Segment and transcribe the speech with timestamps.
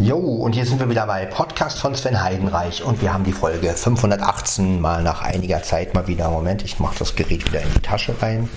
[0.00, 3.32] Jo, und hier sind wir wieder bei Podcast von Sven Heidenreich und wir haben die
[3.32, 6.30] Folge 518 mal nach einiger Zeit mal wieder.
[6.30, 8.48] Moment, ich mache das Gerät wieder in die Tasche rein.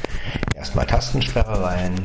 [0.53, 1.95] Erstmal Tastensperre rein.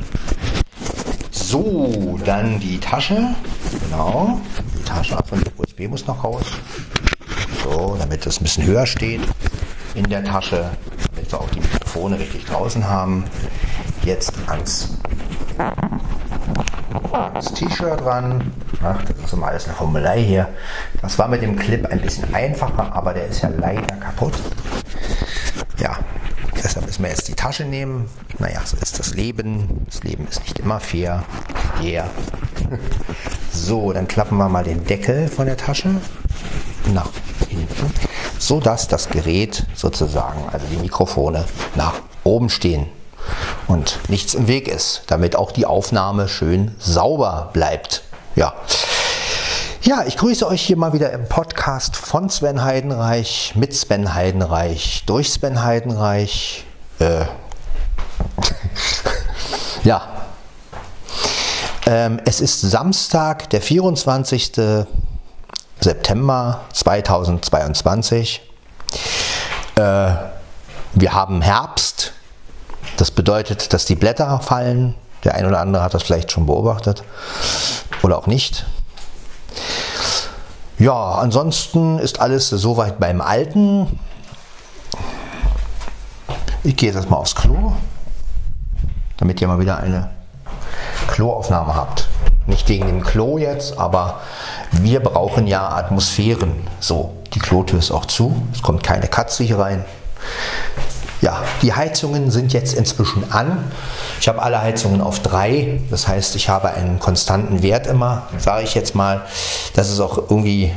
[1.29, 3.35] So, dann die Tasche.
[3.83, 4.41] Genau,
[4.75, 6.45] die Tasche von der USB muss noch raus.
[7.63, 9.21] So, damit es ein bisschen höher steht
[9.93, 10.71] in der Tasche,
[11.11, 13.23] damit wir auch die Mikrofone richtig draußen haben.
[14.03, 14.97] Jetzt ans
[17.33, 18.51] das T-Shirt dran.
[18.83, 20.47] Ach, das ist immer alles eine Formelei hier.
[21.01, 24.33] Das war mit dem Clip ein bisschen einfacher, aber der ist ja leider kaputt.
[25.79, 25.97] Ja,
[26.55, 28.09] deshalb müssen wir jetzt die Tasche nehmen.
[28.39, 29.85] Naja, so ist das Leben.
[29.85, 31.23] Das Leben ist nicht immer fair.
[31.81, 32.07] Yeah.
[33.51, 35.89] So, dann klappen wir mal den Deckel von der Tasche
[36.93, 37.09] nach
[37.49, 37.91] hinten,
[38.37, 42.85] so dass das Gerät sozusagen, also die Mikrofone, nach oben stehen
[43.67, 48.03] und nichts im Weg ist, damit auch die Aufnahme schön sauber bleibt.
[48.35, 48.53] Ja.
[49.81, 55.03] Ja, ich grüße euch hier mal wieder im Podcast von Sven Heidenreich, mit Sven Heidenreich,
[55.05, 56.65] durch Sven Heidenreich.
[56.99, 57.25] Äh.
[59.83, 60.01] ja.
[61.85, 64.51] Ähm, es ist Samstag, der 24.
[65.79, 68.41] September 2022.
[69.75, 72.13] Äh, wir haben Herbst.
[72.97, 74.95] Das bedeutet, dass die Blätter fallen.
[75.23, 77.03] Der ein oder andere hat das vielleicht schon beobachtet
[78.03, 78.65] oder auch nicht.
[80.79, 83.99] Ja, ansonsten ist alles soweit beim Alten.
[86.63, 87.73] Ich gehe jetzt erstmal aufs Klo,
[89.17, 90.09] damit ihr mal wieder eine
[91.07, 92.07] Kloaufnahme habt.
[92.45, 94.21] Nicht wegen dem Klo jetzt, aber
[94.71, 96.53] wir brauchen ja Atmosphären.
[96.79, 99.85] So, die Klotür ist auch zu, es kommt keine Katze hier rein.
[101.21, 103.71] Ja, die Heizungen sind jetzt inzwischen an.
[104.19, 105.81] Ich habe alle Heizungen auf 3.
[105.89, 109.21] Das heißt, ich habe einen konstanten Wert immer, sage ich jetzt mal.
[109.73, 110.71] Das ist auch irgendwie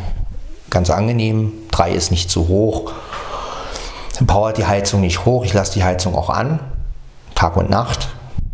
[0.70, 1.52] ganz angenehm.
[1.72, 2.92] 3 ist nicht zu hoch.
[4.16, 5.44] Dann powert die Heizung nicht hoch.
[5.44, 6.60] Ich lasse die Heizung auch an.
[7.34, 8.08] Tag und Nacht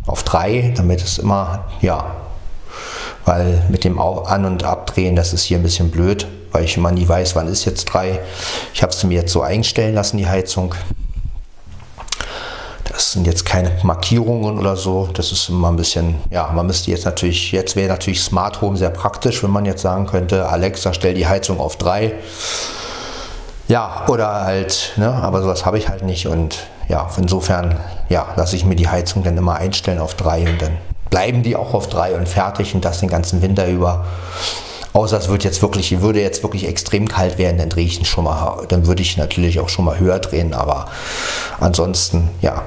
[0.05, 2.15] auf 3, damit es immer, ja,
[3.25, 6.91] weil mit dem An- und Abdrehen, das ist hier ein bisschen blöd, weil ich immer
[6.91, 8.19] nie weiß, wann ist jetzt 3.
[8.73, 10.73] Ich habe es mir jetzt so einstellen lassen, die Heizung.
[12.97, 15.07] Das sind jetzt keine Markierungen oder so.
[15.13, 18.75] Das ist immer ein bisschen, ja, man müsste jetzt natürlich, jetzt wäre natürlich Smart Home
[18.75, 22.13] sehr praktisch, wenn man jetzt sagen könnte, Alexa, stell die Heizung auf 3.
[23.67, 26.57] Ja, oder halt, ne, aber sowas habe ich halt nicht und
[26.89, 30.77] ja, insofern, ja, lasse ich mir die Heizung dann immer einstellen auf 3 und dann
[31.11, 34.05] bleiben die auch auf 3 und fertig und das den ganzen Winter über.
[34.93, 38.05] Außer es wird jetzt wirklich, würde jetzt wirklich extrem kalt werden, dann drehe ich ihn
[38.05, 40.87] schon mal, dann würde ich natürlich auch schon mal höher drehen, aber
[41.59, 42.63] ansonsten, ja,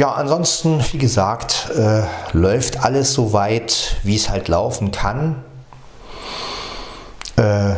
[0.00, 5.44] Ja, ansonsten, wie gesagt, äh, läuft alles so weit, wie es halt laufen kann.
[7.36, 7.74] Äh,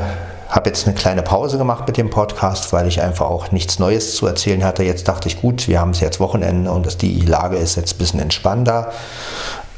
[0.49, 4.15] habe jetzt eine kleine Pause gemacht mit dem Podcast, weil ich einfach auch nichts Neues
[4.15, 4.84] zu erzählen hatte.
[4.84, 7.97] Jetzt dachte ich, gut, wir haben es jetzt Wochenende und das, die Lage ist jetzt
[7.97, 8.93] ein bisschen entspannter.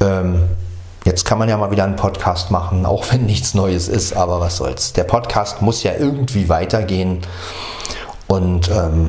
[0.03, 0.43] Ähm,
[1.07, 4.41] jetzt kann man ja mal wieder einen Podcast machen, auch wenn nichts Neues ist, aber
[4.41, 4.93] was soll's.
[4.93, 7.21] Der Podcast muss ja irgendwie weitergehen
[8.27, 9.09] und ähm,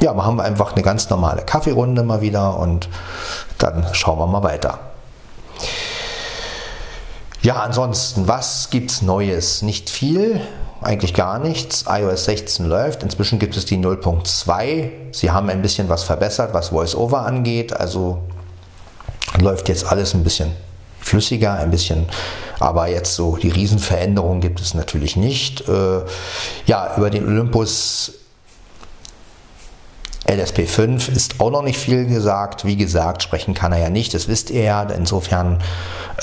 [0.00, 2.88] ja, machen wir einfach eine ganz normale Kaffeerunde mal wieder und
[3.58, 4.78] dann schauen wir mal weiter.
[7.42, 9.62] Ja, ansonsten, was gibt's Neues?
[9.62, 10.40] Nicht viel,
[10.82, 11.84] eigentlich gar nichts.
[11.88, 13.02] iOS 16 läuft.
[13.02, 14.90] Inzwischen gibt es die 0.2.
[15.12, 17.72] Sie haben ein bisschen was verbessert, was VoiceOver angeht.
[17.72, 18.18] Also
[19.40, 20.52] läuft jetzt alles ein bisschen
[21.00, 22.06] flüssiger, ein bisschen,
[22.58, 25.68] aber jetzt so die Riesenveränderung gibt es natürlich nicht.
[25.68, 26.00] Äh,
[26.66, 28.12] ja, über den Olympus
[30.26, 32.64] LSP5 ist auch noch nicht viel gesagt.
[32.64, 34.82] Wie gesagt, sprechen kann er ja nicht, das wisst ihr ja.
[34.82, 35.62] Insofern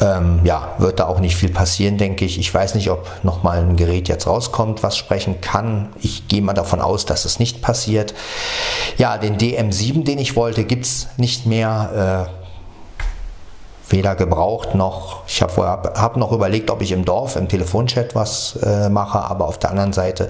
[0.02, 2.38] ähm, ja, wird da auch nicht viel passieren, denke ich.
[2.38, 5.90] Ich weiß nicht, ob nochmal ein Gerät jetzt rauskommt, was sprechen kann.
[6.02, 8.14] Ich gehe mal davon aus, dass es nicht passiert.
[8.98, 12.28] Ja, den DM7, den ich wollte, gibt es nicht mehr.
[12.30, 12.44] Äh,
[13.90, 15.22] weder gebraucht noch.
[15.28, 15.62] Ich habe
[15.96, 19.70] hab noch überlegt, ob ich im Dorf im Telefonchat was äh, mache, aber auf der
[19.70, 20.30] anderen Seite,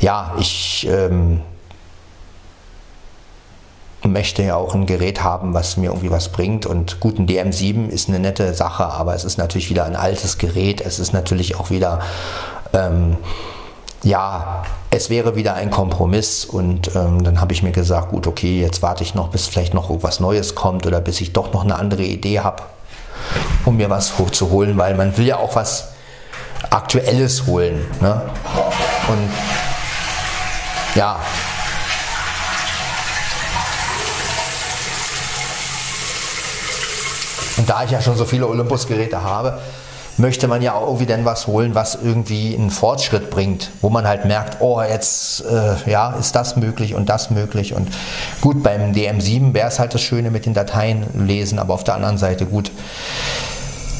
[0.00, 1.40] ja, ich ähm,
[4.04, 6.66] möchte ja auch ein Gerät haben, was mir irgendwie was bringt.
[6.66, 10.38] Und gut, ein DM7 ist eine nette Sache, aber es ist natürlich wieder ein altes
[10.38, 10.80] Gerät.
[10.80, 12.00] Es ist natürlich auch wieder,
[12.72, 13.16] ähm,
[14.02, 16.44] ja, es wäre wieder ein Kompromiss.
[16.44, 19.74] Und ähm, dann habe ich mir gesagt, gut, okay, jetzt warte ich noch, bis vielleicht
[19.74, 22.62] noch irgendwas Neues kommt oder bis ich doch noch eine andere Idee habe,
[23.64, 25.88] um mir was hochzuholen, weil man will ja auch was
[26.70, 27.84] Aktuelles holen.
[28.00, 28.20] Ne?
[29.08, 29.30] Und
[30.94, 31.18] ja,
[37.56, 39.58] Und da ich ja schon so viele Olympus-Geräte habe,
[40.16, 44.06] möchte man ja auch irgendwie dann was holen, was irgendwie einen Fortschritt bringt, wo man
[44.06, 47.74] halt merkt, oh, jetzt äh, ja, ist das möglich und das möglich.
[47.74, 47.88] Und
[48.40, 51.94] gut, beim DM7 wäre es halt das Schöne mit den Dateien lesen, aber auf der
[51.94, 52.70] anderen Seite gut.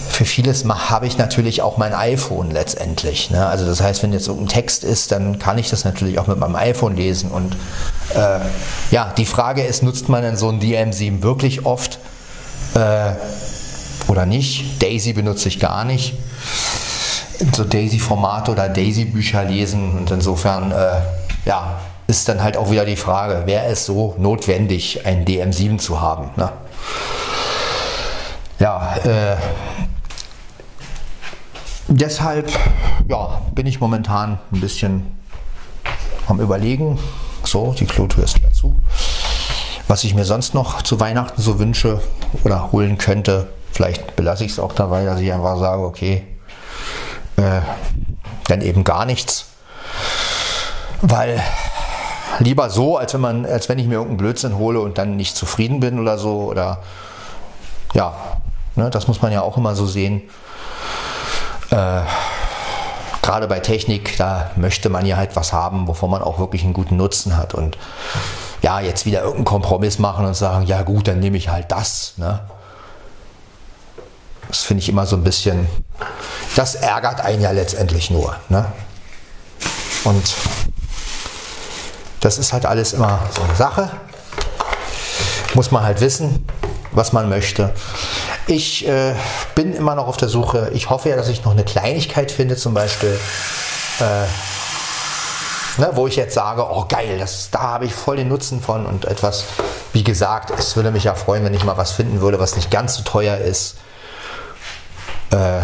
[0.08, 3.32] Für vieles habe ich natürlich auch mein iPhone letztendlich.
[3.32, 3.44] Ne?
[3.44, 6.38] Also das heißt, wenn jetzt irgendein Text ist, dann kann ich das natürlich auch mit
[6.38, 7.32] meinem iPhone lesen.
[7.32, 7.56] Und
[8.14, 8.38] äh,
[8.92, 11.98] ja, die Frage ist, nutzt man denn so ein DM7 wirklich oft?
[12.74, 13.12] Äh,
[14.08, 14.82] oder nicht.
[14.82, 16.14] Daisy benutze ich gar nicht.
[17.52, 21.00] So Daisy-Formate oder Daisy-Bücher lesen und insofern, äh,
[21.44, 26.00] ja, ist dann halt auch wieder die Frage, wäre es so notwendig, ein DM7 zu
[26.00, 26.30] haben?
[26.36, 26.50] Ne?
[28.58, 29.36] Ja, äh,
[31.88, 32.50] deshalb
[33.08, 35.18] ja, bin ich momentan ein bisschen
[36.28, 36.98] am Überlegen.
[37.44, 38.76] So, die Klotür ist dazu.
[39.88, 42.00] Was ich mir sonst noch zu Weihnachten so wünsche
[42.42, 46.22] oder holen könnte, Vielleicht belasse ich es auch dabei, dass ich einfach sage, okay,
[47.36, 47.60] äh,
[48.46, 49.46] dann eben gar nichts.
[51.02, 51.42] Weil
[52.38, 55.34] lieber so, als wenn man, als wenn ich mir irgendeinen Blödsinn hole und dann nicht
[55.34, 56.42] zufrieden bin oder so.
[56.42, 56.84] Oder
[57.94, 58.14] ja,
[58.76, 60.22] ne, das muss man ja auch immer so sehen.
[61.70, 62.02] Äh,
[63.22, 66.74] Gerade bei Technik, da möchte man ja halt was haben, wovon man auch wirklich einen
[66.74, 67.54] guten Nutzen hat.
[67.54, 67.76] Und
[68.64, 72.14] ja, jetzt wieder irgendeinen Kompromiss machen und sagen, ja gut, dann nehme ich halt das.
[72.16, 72.40] Ne?
[74.48, 75.68] Das finde ich immer so ein bisschen,
[76.56, 78.34] das ärgert einen ja letztendlich nur.
[78.48, 78.64] Ne?
[80.04, 80.34] Und
[82.20, 83.90] das ist halt alles immer so eine Sache.
[85.52, 86.46] Muss man halt wissen,
[86.92, 87.74] was man möchte.
[88.46, 89.14] Ich äh,
[89.54, 90.70] bin immer noch auf der Suche.
[90.72, 93.20] Ich hoffe ja, dass ich noch eine Kleinigkeit finde, zum Beispiel,
[94.00, 94.24] äh,
[95.78, 98.86] ne, wo ich jetzt sage, oh geil, das, da habe ich voll den Nutzen von
[98.86, 99.44] und etwas,
[99.92, 102.70] wie gesagt, es würde mich ja freuen, wenn ich mal was finden würde, was nicht
[102.70, 103.76] ganz so teuer ist
[105.34, 105.60] äh,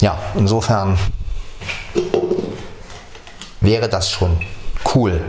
[0.00, 0.98] ja, insofern
[3.60, 4.38] wäre das schon
[4.94, 5.20] cool.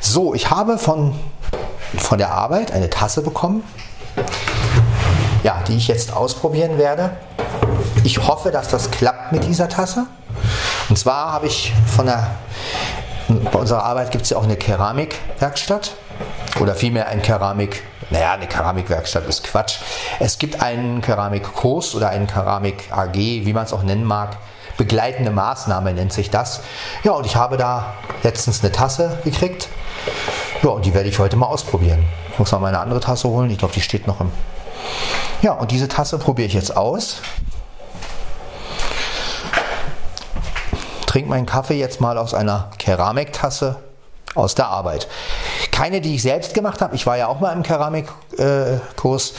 [0.00, 1.14] So, ich habe von,
[1.96, 3.62] von der Arbeit eine Tasse bekommen,
[5.42, 7.16] ja, die ich jetzt ausprobieren werde.
[8.04, 10.06] Ich hoffe, dass das klappt mit dieser Tasse.
[10.88, 12.30] Und zwar habe ich von der,
[13.28, 15.92] bei unserer Arbeit gibt es ja auch eine Keramikwerkstatt
[16.60, 19.78] oder vielmehr ein Keramik naja, eine Keramikwerkstatt ist Quatsch.
[20.20, 24.36] Es gibt einen Keramikkurs oder einen Keramik AG, wie man es auch nennen mag.
[24.76, 26.60] Begleitende Maßnahme nennt sich das.
[27.02, 29.68] Ja, und ich habe da letztens eine Tasse gekriegt.
[30.62, 32.04] Ja, und die werde ich heute mal ausprobieren.
[32.32, 33.50] Ich muss mal meine andere Tasse holen.
[33.50, 34.30] Ich glaube, die steht noch im.
[35.42, 37.20] Ja, und diese Tasse probiere ich jetzt aus.
[41.14, 43.76] Trink meinen Kaffee jetzt mal aus einer Keramiktasse
[44.34, 45.06] aus der Arbeit.
[45.70, 46.96] Keine, die ich selbst gemacht habe.
[46.96, 49.30] Ich war ja auch mal im Keramikkurs.
[49.30, 49.34] Äh,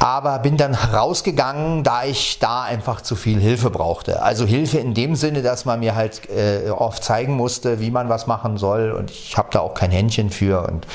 [0.00, 4.20] aber bin dann rausgegangen, da ich da einfach zu viel Hilfe brauchte.
[4.20, 8.08] Also Hilfe in dem Sinne, dass man mir halt äh, oft zeigen musste, wie man
[8.08, 10.88] was machen soll und ich habe da auch kein Händchen für und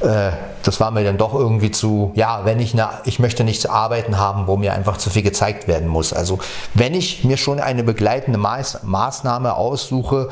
[0.00, 0.30] äh,
[0.62, 4.18] das war mir dann doch irgendwie zu, ja, wenn ich eine, ich möchte nichts arbeiten
[4.18, 6.12] haben, wo mir einfach zu viel gezeigt werden muss.
[6.12, 6.38] Also
[6.74, 10.28] wenn ich mir schon eine begleitende Maß, Maßnahme aussuche,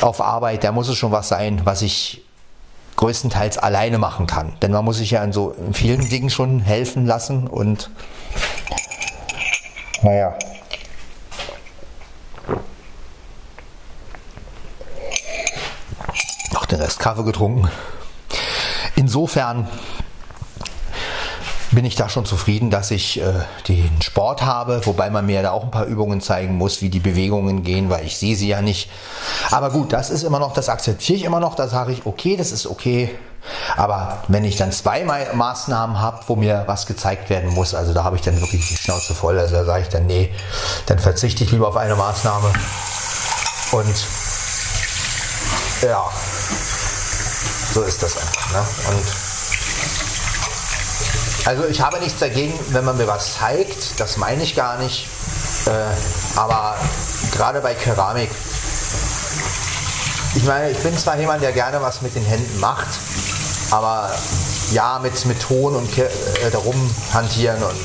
[0.00, 2.24] auf Arbeit, da muss es schon was sein, was ich
[2.96, 4.54] größtenteils alleine machen kann.
[4.62, 7.90] Denn man muss sich ja in so vielen Dingen schon helfen lassen und
[10.02, 10.34] naja.
[16.52, 17.68] Noch den Rest Kaffee getrunken.
[19.04, 19.68] Insofern
[21.72, 23.34] bin ich da schon zufrieden, dass ich äh,
[23.68, 27.00] den Sport habe, wobei man mir da auch ein paar Übungen zeigen muss, wie die
[27.00, 28.88] Bewegungen gehen, weil ich sehe sie ja nicht.
[29.50, 32.38] Aber gut, das ist immer noch, das akzeptiere ich immer noch, da sage ich, okay,
[32.38, 33.14] das ist okay.
[33.76, 38.04] Aber wenn ich dann zwei Maßnahmen habe, wo mir was gezeigt werden muss, also da
[38.04, 40.32] habe ich dann wirklich die Schnauze voll, also da sage ich dann, nee,
[40.86, 42.50] dann verzichte ich lieber auf eine Maßnahme.
[43.72, 44.06] Und
[45.82, 46.06] ja,
[47.74, 48.52] so ist das einfach.
[48.52, 48.64] Ne?
[48.90, 49.04] Und
[51.46, 55.08] also ich habe nichts dagegen, wenn man mir was zeigt, das meine ich gar nicht.
[55.66, 56.76] Äh, aber
[57.32, 58.30] gerade bei Keramik,
[60.36, 62.88] ich meine, ich bin zwar jemand, der gerne was mit den Händen macht,
[63.70, 64.10] aber
[64.70, 66.08] ja, mit, mit Ton und äh,
[66.52, 67.76] darum hantieren und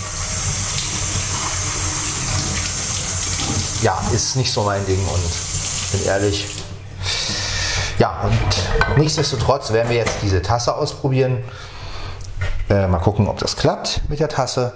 [3.82, 6.59] ja, ist nicht so mein Ding und bin ehrlich.
[8.00, 11.44] Ja, und nichtsdestotrotz werden wir jetzt diese Tasse ausprobieren.
[12.70, 14.72] Äh, mal gucken, ob das klappt mit der Tasse.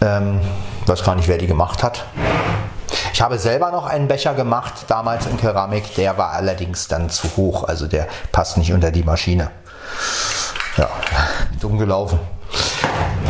[0.00, 0.40] Ähm,
[0.86, 2.04] weiß gar nicht, wer die gemacht hat.
[3.12, 5.94] Ich habe selber noch einen Becher gemacht, damals in Keramik.
[5.94, 9.52] Der war allerdings dann zu hoch, also der passt nicht unter die Maschine.
[10.76, 10.88] Ja,
[11.60, 12.18] dumm gelaufen.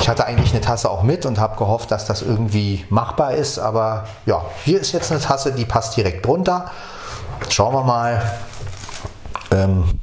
[0.00, 3.58] Ich hatte eigentlich eine Tasse auch mit und habe gehofft, dass das irgendwie machbar ist.
[3.58, 6.70] Aber ja, hier ist jetzt eine Tasse, die passt direkt drunter.
[7.50, 8.22] Schauen wir mal,
[9.54, 10.00] ähm,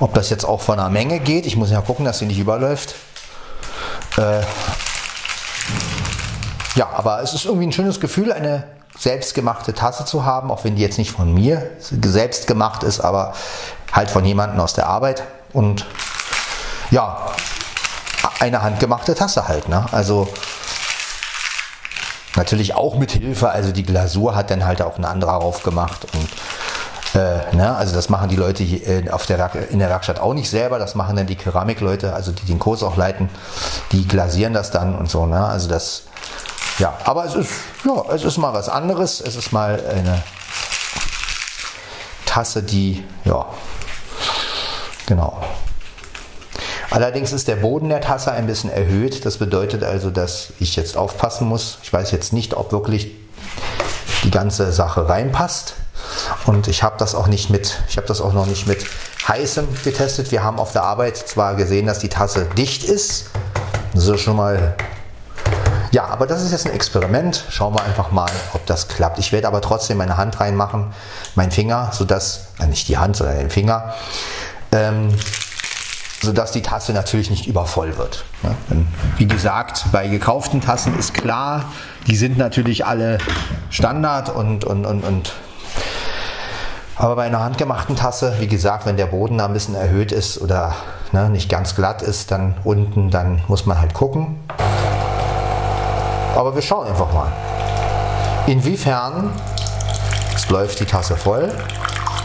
[0.00, 1.46] ob das jetzt auch von der Menge geht.
[1.46, 2.94] Ich muss ja gucken, dass sie nicht überläuft.
[4.16, 4.40] Äh,
[6.74, 8.64] ja, aber es ist irgendwie ein schönes Gefühl, eine
[8.98, 13.34] selbstgemachte Tasse zu haben, auch wenn die jetzt nicht von mir selbst gemacht ist, aber
[13.92, 15.22] halt von jemandem aus der Arbeit.
[15.52, 15.86] Und
[16.90, 17.26] ja,
[18.40, 19.68] eine handgemachte Tasse halt.
[19.68, 19.86] Ne?
[19.92, 20.28] Also
[22.36, 26.28] natürlich auch mit Hilfe, also die Glasur hat dann halt auch ein anderer aufgemacht und
[27.14, 30.34] äh, ne, also das machen die Leute hier äh, auf der in der Werkstatt auch
[30.34, 33.28] nicht selber, das machen dann die Keramikleute, also die den Kurs auch leiten,
[33.92, 35.26] die glasieren das dann und so.
[35.26, 35.44] Ne?
[35.44, 36.02] Also das,
[36.78, 37.52] ja, aber es ist,
[37.84, 39.20] ja, es ist mal was anderes.
[39.20, 40.22] Es ist mal eine
[42.26, 43.46] Tasse, die, ja,
[45.06, 45.40] genau.
[46.90, 49.24] Allerdings ist der Boden der Tasse ein bisschen erhöht.
[49.24, 51.78] Das bedeutet also, dass ich jetzt aufpassen muss.
[51.82, 53.12] Ich weiß jetzt nicht, ob wirklich
[54.24, 55.74] die ganze Sache reinpasst.
[56.46, 58.84] Und ich habe das auch nicht mit, ich habe das auch noch nicht mit
[59.26, 60.30] heißem getestet.
[60.30, 63.30] Wir haben auf der Arbeit zwar gesehen, dass die Tasse dicht ist.
[63.94, 64.76] Ist schon mal
[65.94, 67.44] ja, aber das ist jetzt ein Experiment.
[67.50, 69.20] Schauen wir einfach mal, ob das klappt.
[69.20, 70.92] Ich werde aber trotzdem meine Hand reinmachen,
[71.36, 73.94] meinen Finger, sodass, äh, nicht die Hand, sondern den Finger,
[74.72, 75.14] ähm,
[76.20, 78.24] sodass die Tasse natürlich nicht übervoll wird.
[79.18, 81.66] Wie gesagt, bei gekauften Tassen ist klar,
[82.08, 83.18] die sind natürlich alle
[83.70, 85.32] Standard und, und, und, und
[86.96, 90.40] aber bei einer handgemachten Tasse, wie gesagt, wenn der Boden da ein bisschen erhöht ist
[90.40, 90.74] oder
[91.12, 94.38] ne, nicht ganz glatt ist, dann unten, dann muss man halt gucken.
[96.36, 97.32] Aber wir schauen einfach mal.
[98.46, 99.30] Inwiefern
[100.30, 101.52] jetzt läuft die Tasse voll.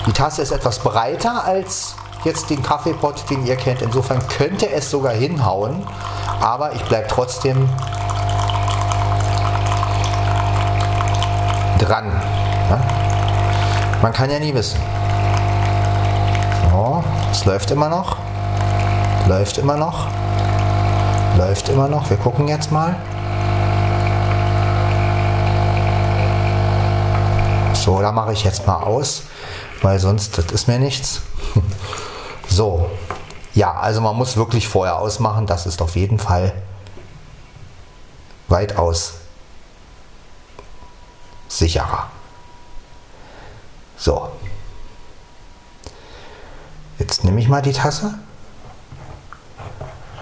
[0.06, 3.82] Die Tasse ist etwas breiter als jetzt den Kaffeepot, den ihr kennt.
[3.82, 5.88] Insofern könnte es sogar hinhauen.
[6.42, 7.70] Aber ich bleibe trotzdem
[11.80, 12.12] dran.
[14.02, 14.80] Man kann ja nie wissen.
[16.72, 18.16] So, es läuft immer noch.
[19.28, 20.08] Läuft immer noch.
[21.38, 22.10] Läuft immer noch.
[22.10, 22.96] Wir gucken jetzt mal.
[27.74, 29.24] So, da mache ich jetzt mal aus,
[29.82, 31.22] weil sonst das ist mir nichts.
[32.52, 32.90] So,
[33.54, 35.46] ja, also man muss wirklich vorher ausmachen.
[35.46, 36.52] Das ist auf jeden Fall
[38.48, 39.14] weitaus
[41.48, 42.08] sicherer.
[44.00, 44.30] So.
[46.98, 48.14] Jetzt nehme ich mal die Tasse.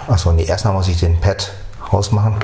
[0.08, 1.52] Achso, nee, erstmal muss ich den Pad
[1.94, 2.36] rausmachen.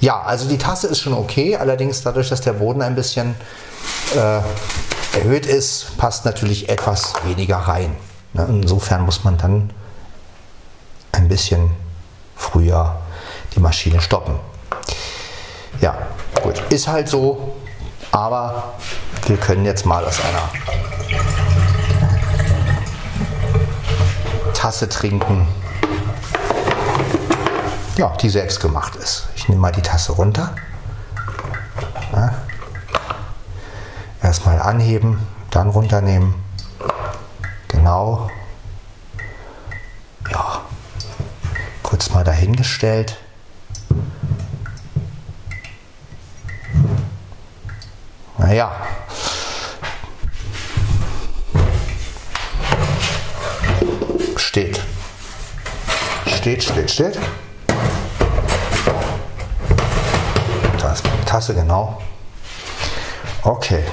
[0.00, 3.34] Ja, also die Tasse ist schon okay, allerdings dadurch, dass der Boden ein bisschen
[4.14, 4.40] äh,
[5.16, 7.96] erhöht ist, passt natürlich etwas weniger rein.
[8.32, 8.46] Ne?
[8.48, 9.72] Insofern muss man dann
[11.12, 11.70] ein bisschen
[12.36, 13.00] früher
[13.54, 14.38] die Maschine stoppen.
[15.80, 15.98] Ja,
[16.42, 17.56] gut, ist halt so,
[18.12, 18.74] aber
[19.26, 20.50] wir können jetzt mal aus einer
[24.54, 25.46] Tasse trinken,
[27.96, 29.28] ja, die selbst gemacht ist.
[29.36, 30.54] Ich nehme mal die Tasse runter.
[32.12, 32.34] Ja.
[34.22, 36.34] Erstmal anheben, dann runternehmen.
[37.68, 38.30] Genau.
[40.30, 40.60] Ja,
[41.82, 43.16] kurz mal dahingestellt.
[48.50, 48.72] Naja.
[54.36, 54.82] Steht.
[56.26, 57.18] Steht, steht, steht.
[60.80, 62.02] Da ist meine Tasse, genau.
[63.44, 63.84] Okay.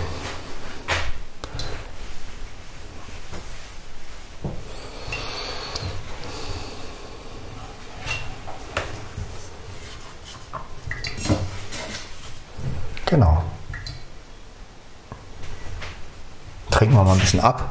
[13.05, 13.43] Genau.
[16.77, 17.69] Trinken wir mal ein bisschen ab.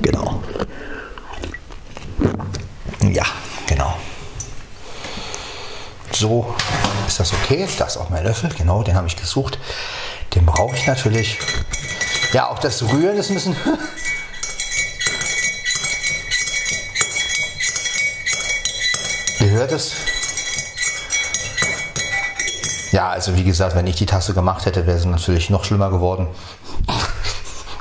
[0.00, 0.42] Genau.
[3.02, 3.24] Ja,
[3.68, 3.96] genau.
[6.12, 6.52] So
[7.06, 7.68] ist das okay.
[7.78, 8.50] Das ist auch mein Löffel.
[8.58, 9.60] Genau, den habe ich gesucht.
[10.34, 11.38] Den brauche ich natürlich.
[12.32, 13.56] Ja, auch das Rühren ist ein bisschen
[19.38, 19.94] hört es.
[22.92, 25.90] Ja, also wie gesagt, wenn ich die Tasse gemacht hätte, wäre es natürlich noch schlimmer
[25.90, 26.28] geworden.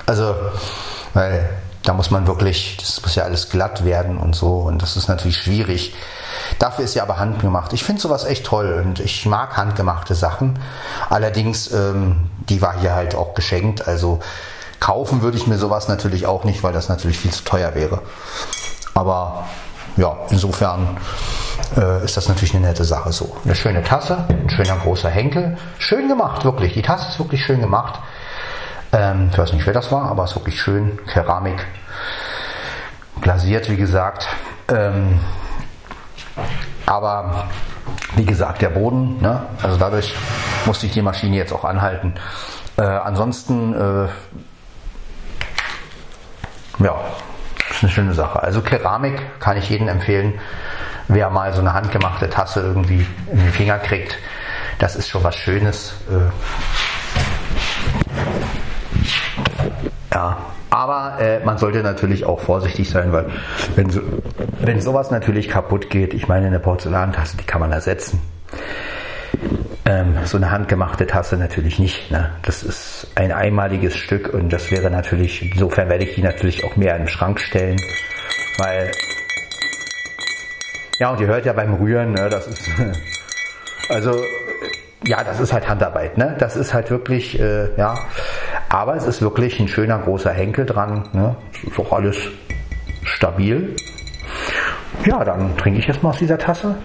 [0.08, 0.36] Also,
[1.14, 1.50] weil
[1.84, 5.08] da muss man wirklich, das muss ja alles glatt werden und so und das ist
[5.08, 5.94] natürlich schwierig.
[6.60, 7.74] Dafür ist ja aber handgemacht.
[7.74, 10.60] Ich finde sowas echt toll und ich mag handgemachte Sachen.
[11.10, 14.20] Allerdings, ähm, die war hier halt auch geschenkt, also
[14.80, 18.02] Kaufen würde ich mir sowas natürlich auch nicht, weil das natürlich viel zu teuer wäre.
[18.96, 19.48] Aber
[19.96, 20.98] ja, insofern
[21.78, 23.36] äh, ist das natürlich eine nette Sache so.
[23.46, 25.58] Eine schöne Tasse, ein schöner großer Henkel.
[25.78, 26.74] Schön gemacht, wirklich.
[26.74, 28.00] Die Tasse ist wirklich schön gemacht.
[28.94, 31.00] Ähm, ich weiß nicht, wer das war, aber es ist wirklich schön.
[31.08, 31.66] Keramik.
[33.22, 34.28] Glasiert, wie gesagt.
[34.70, 35.20] Ähm,
[36.86, 37.46] aber
[38.16, 39.46] wie gesagt, der Boden, ne?
[39.62, 40.14] also dadurch
[40.66, 42.16] musste ich die Maschine jetzt auch anhalten.
[42.78, 44.08] Äh, ansonsten, äh,
[46.84, 46.96] ja,
[47.70, 48.42] ist eine schöne Sache.
[48.42, 50.34] Also Keramik kann ich jedem empfehlen,
[51.08, 54.18] wer mal so eine handgemachte Tasse irgendwie in den Finger kriegt.
[54.80, 55.94] Das ist schon was Schönes.
[56.10, 56.32] Äh,
[60.14, 60.38] ja,
[60.70, 63.28] aber äh, man sollte natürlich auch vorsichtig sein, weil
[63.76, 64.02] wenn, so,
[64.62, 68.22] wenn sowas natürlich kaputt geht, ich meine, eine Porzellantasse, die kann man ersetzen.
[69.86, 72.12] Ähm, so eine handgemachte Tasse natürlich nicht.
[72.12, 72.30] Ne?
[72.44, 76.76] Das ist ein einmaliges Stück und das wäre natürlich, insofern werde ich die natürlich auch
[76.78, 77.78] mehr im Schrank stellen,
[78.58, 78.92] weil
[81.02, 82.70] ja, und ihr hört ja beim Rühren, ne, das ist
[83.90, 84.24] also
[85.04, 86.36] ja, das ist halt Handarbeit, ne?
[86.38, 87.96] Das ist halt wirklich, äh, ja.
[88.70, 91.36] Aber es ist wirklich ein schöner großer Henkel dran, ne?
[91.66, 92.18] Ist auch alles
[93.02, 93.76] stabil.
[95.04, 96.76] Ja, dann trinke ich jetzt mal aus dieser Tasse.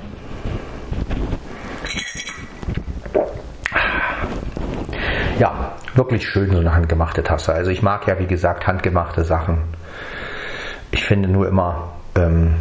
[5.38, 7.52] Ja, wirklich schön so eine handgemachte Tasse.
[7.52, 9.58] Also ich mag ja, wie gesagt, handgemachte Sachen.
[10.90, 12.54] Ich finde nur immer, ähm,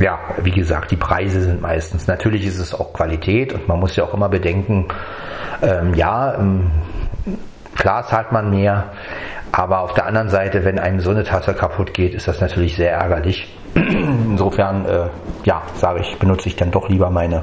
[0.00, 2.06] ja, wie gesagt, die Preise sind meistens.
[2.06, 4.86] Natürlich ist es auch Qualität und man muss ja auch immer bedenken,
[5.62, 6.70] ähm, ja, ähm,
[7.76, 8.92] klar zahlt man mehr,
[9.52, 12.76] aber auf der anderen Seite, wenn einem so eine Tasse kaputt geht, ist das natürlich
[12.76, 13.54] sehr ärgerlich.
[13.74, 15.08] Insofern, äh,
[15.44, 17.42] ja, sage ich, benutze ich dann doch lieber meine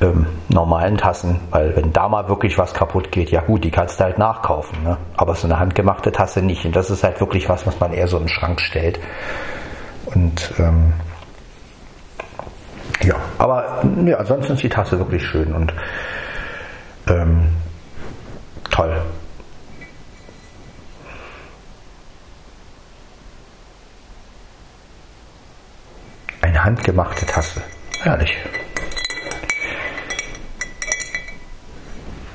[0.00, 4.00] ähm, normalen Tassen, weil wenn da mal wirklich was kaputt geht, ja gut, die kannst
[4.00, 4.82] du halt nachkaufen.
[4.82, 4.96] Ne?
[5.16, 6.64] Aber so eine handgemachte Tasse nicht.
[6.64, 8.98] Und das ist halt wirklich was, was man eher so den Schrank stellt.
[10.06, 10.92] Und ähm,
[13.02, 15.72] ja, aber ja, ansonsten ist die Tasse wirklich schön und
[17.08, 17.48] ähm,
[18.70, 19.00] toll.
[26.42, 27.62] Eine handgemachte Tasse.
[28.02, 28.36] Herrlich.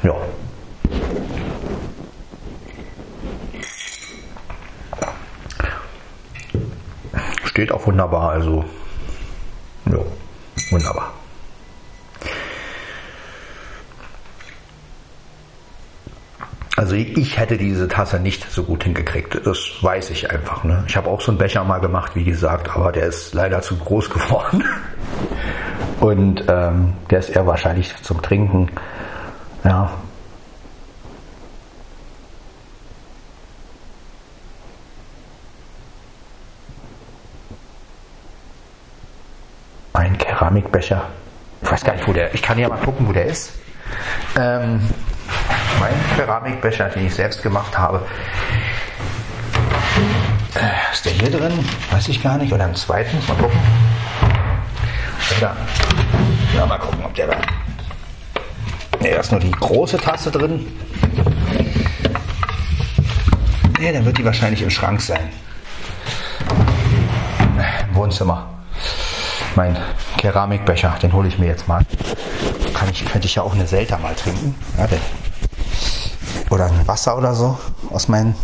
[0.03, 0.15] Ja.
[7.45, 8.65] Steht auch wunderbar, also
[10.75, 11.13] wunderbar.
[16.77, 19.39] Also ich hätte diese Tasse nicht so gut hingekriegt.
[19.47, 20.65] Das weiß ich einfach.
[20.65, 20.83] Ne?
[20.87, 23.77] Ich habe auch so einen Becher mal gemacht, wie gesagt, aber der ist leider zu
[23.77, 24.63] groß geworden.
[26.01, 28.69] Und ähm, der ist eher wahrscheinlich zum Trinken.
[29.63, 29.89] Ja.
[39.93, 40.17] Ein
[40.55, 41.09] Keramikbecher.
[41.61, 42.33] Ich weiß gar nicht, wo der.
[42.33, 43.51] Ich kann ja mal gucken, wo der ist.
[44.37, 44.79] Ähm,
[45.79, 48.05] mein Keramikbecher, den ich selbst gemacht habe.
[50.55, 51.53] Äh, ist der hier drin?
[51.91, 52.53] Weiß ich gar nicht.
[52.53, 53.17] Oder im zweiten?
[53.27, 53.59] Mal gucken.
[55.37, 55.55] Oder,
[56.55, 57.37] ja, mal gucken, ob der da.
[59.01, 60.65] Ne, da ist nur die große Tasse drin.
[63.79, 65.29] Ne, dann wird die wahrscheinlich im Schrank sein.
[67.89, 68.54] Im Wohnzimmer.
[69.55, 69.77] Mein
[70.17, 71.85] Keramikbecher, den hole ich mir jetzt mal.
[72.73, 74.53] Kann ich, könnte ich ja auch eine Selta mal trinken.
[74.77, 74.87] Ja,
[76.49, 77.57] oder ein Wasser oder so
[77.89, 78.35] aus meinem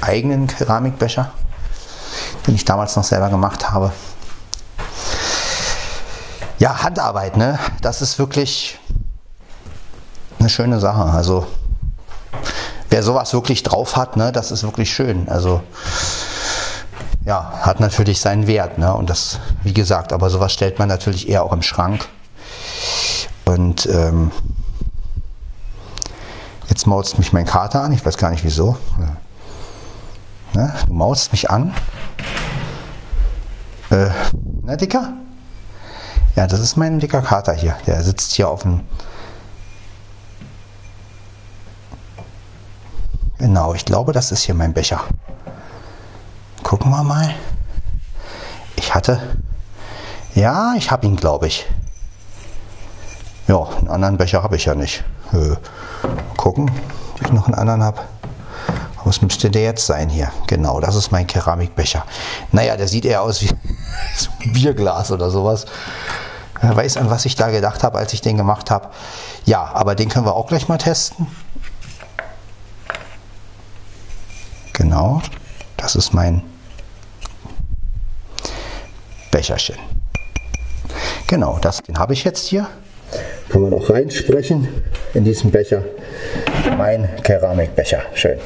[0.00, 1.32] eigenen Keramikbecher,
[2.46, 3.92] den ich damals noch selber gemacht habe.
[6.58, 7.58] Ja, Handarbeit, ne?
[7.80, 8.78] Das ist wirklich
[10.38, 11.02] eine schöne Sache.
[11.02, 11.46] Also
[12.88, 15.28] wer sowas wirklich drauf hat, ne, das ist wirklich schön.
[15.28, 15.62] Also
[17.24, 18.94] ja, hat natürlich seinen Wert, ne?
[18.94, 22.08] Und das, wie gesagt, aber sowas stellt man natürlich eher auch im Schrank.
[23.44, 24.30] Und ähm,
[26.72, 28.78] Jetzt maust mich mein Kater an, ich weiß gar nicht wieso.
[30.54, 30.72] Ne?
[30.86, 31.74] Du maust mich an.
[33.90, 34.08] Äh,
[34.62, 35.12] na, Dicker?
[36.34, 37.76] Ja, das ist mein dicker Kater hier.
[37.86, 38.80] Der sitzt hier auf dem.
[43.36, 45.02] Genau, ich glaube, das ist hier mein Becher.
[46.72, 47.34] Gucken wir mal.
[48.76, 49.20] Ich hatte.
[50.34, 51.66] Ja, ich habe ihn, glaube ich.
[53.46, 55.04] Ja, einen anderen Becher habe ich ja nicht.
[55.34, 55.56] Äh,
[56.38, 56.70] gucken,
[57.12, 58.00] ob ich noch einen anderen habe.
[59.04, 60.32] Was müsste der jetzt sein hier?
[60.46, 62.06] Genau, das ist mein Keramikbecher.
[62.52, 63.48] Naja, der sieht eher aus wie
[64.16, 65.66] so ein Bierglas oder sowas.
[66.62, 68.88] Wer weiß, an was ich da gedacht habe, als ich den gemacht habe.
[69.44, 71.26] Ja, aber den können wir auch gleich mal testen.
[74.72, 75.20] Genau.
[75.22, 75.22] Genau,
[75.76, 76.42] das ist mein
[79.32, 79.74] Becherchen.
[81.26, 82.68] Genau, das, den habe ich jetzt hier.
[83.48, 84.68] Kann man auch reinsprechen
[85.14, 85.82] in diesen Becher.
[86.78, 88.02] Mein Keramikbecher.
[88.14, 88.38] Schön.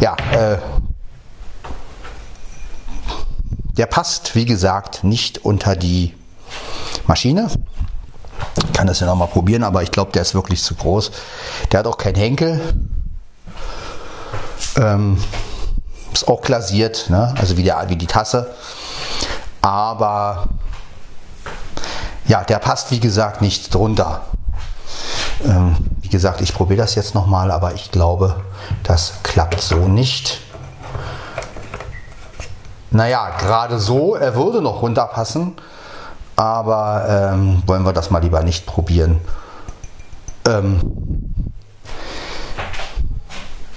[0.00, 0.58] Ja, äh,
[3.76, 6.14] der passt, wie gesagt, nicht unter die
[7.06, 7.48] Maschine.
[8.66, 11.10] Ich kann das ja nochmal probieren, aber ich glaube, der ist wirklich zu groß.
[11.70, 12.60] Der hat auch keinen Henkel.
[14.76, 15.18] Ähm,
[16.12, 17.34] ist auch glasiert, ne?
[17.38, 18.54] also wie, der, wie die Tasse.
[19.62, 20.48] Aber
[22.26, 24.22] ja, der passt wie gesagt nicht drunter.
[25.44, 28.36] Ähm, wie gesagt, ich probiere das jetzt nochmal, aber ich glaube,
[28.82, 30.40] das klappt so nicht.
[32.90, 35.56] Naja, gerade so, er würde noch runterpassen,
[36.36, 39.20] aber ähm, wollen wir das mal lieber nicht probieren.
[40.46, 41.31] Ähm,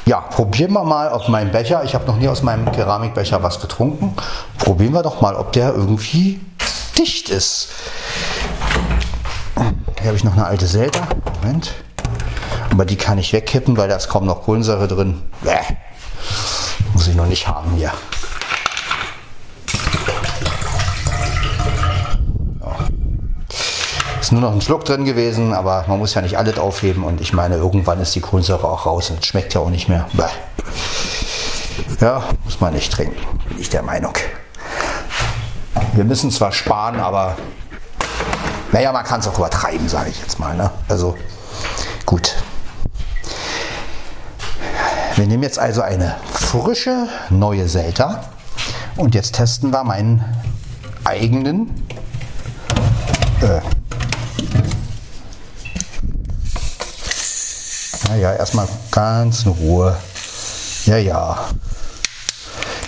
[0.05, 3.59] ja, probieren wir mal, ob mein Becher, ich habe noch nie aus meinem Keramikbecher was
[3.59, 4.15] getrunken,
[4.57, 6.39] probieren wir doch mal, ob der irgendwie
[6.97, 7.69] dicht ist.
[9.99, 11.01] Hier habe ich noch eine alte Selter.
[11.41, 11.73] Moment.
[12.71, 15.21] Aber die kann ich wegkippen, weil da ist kaum noch Kohlensäure drin.
[15.41, 15.55] Bäh.
[16.93, 17.91] Muss ich noch nicht haben hier.
[24.25, 27.21] Ist nur noch ein Schluck drin gewesen, aber man muss ja nicht alles aufheben und
[27.21, 30.07] ich meine, irgendwann ist die Kohlensäure auch raus und schmeckt ja auch nicht mehr.
[30.13, 30.23] Bäh.
[32.01, 34.13] Ja, muss man nicht trinken, bin ich der Meinung.
[35.93, 37.37] Wir müssen zwar sparen, aber
[38.71, 40.55] naja, man kann es auch übertreiben, sage ich jetzt mal.
[40.55, 40.71] Ne?
[40.89, 41.15] Also
[42.07, 42.33] gut.
[45.17, 48.23] Wir nehmen jetzt also eine frische neue Selta
[48.95, 50.25] und jetzt testen wir meinen
[51.03, 51.85] eigenen
[53.43, 53.61] äh,
[58.09, 59.95] naja, erstmal ganz in Ruhe.
[60.85, 61.45] Ja, ja.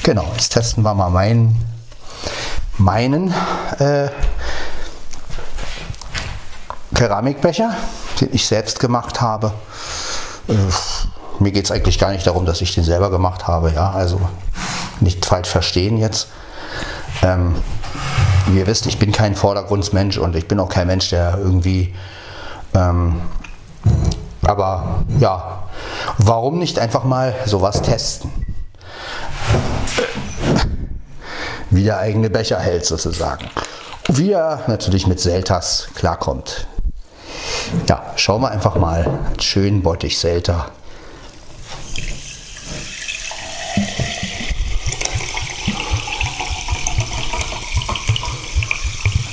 [0.04, 1.64] Genau, jetzt testen wir mal meinen
[2.78, 3.34] meinen
[3.80, 4.10] äh,
[6.94, 7.76] Keramikbecher,
[8.22, 9.52] den ich selbst gemacht habe.
[10.48, 10.54] Äh,
[11.40, 13.72] mir geht es eigentlich gar nicht darum, dass ich den selber gemacht habe.
[13.74, 14.22] Ja, also
[15.00, 16.28] nicht falsch verstehen jetzt.
[17.24, 17.56] Ähm,
[18.48, 21.94] wie ihr wisst, ich bin kein Vordergrundsmensch und ich bin auch kein Mensch, der irgendwie.
[22.74, 23.22] Ähm,
[24.48, 25.64] aber ja,
[26.18, 28.32] warum nicht einfach mal sowas testen?
[31.70, 33.50] wie der eigene Becher hält sozusagen.
[34.08, 36.66] Wie er natürlich mit Seltas klarkommt.
[37.88, 39.20] Ja, schauen wir einfach mal.
[39.40, 40.72] Schön Bottich Selta.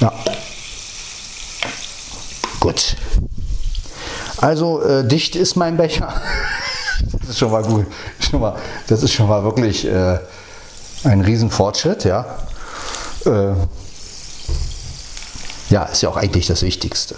[0.00, 0.12] Ja.
[2.60, 2.96] Gut.
[4.44, 6.12] Also äh, dicht ist mein Becher.
[7.18, 7.86] das ist schon mal gut.
[8.20, 8.54] Schon mal,
[8.88, 10.18] das ist schon mal wirklich äh,
[11.04, 12.26] ein Riesenfortschritt, ja.
[13.24, 13.54] Äh,
[15.70, 17.14] ja, ist ja auch eigentlich das Wichtigste,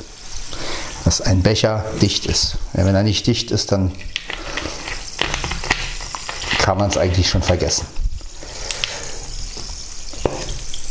[1.05, 2.59] dass ein Becher dicht ist.
[2.75, 3.91] Ja, wenn er nicht dicht ist, dann
[6.61, 7.89] kann man es eigentlich schon vergessen.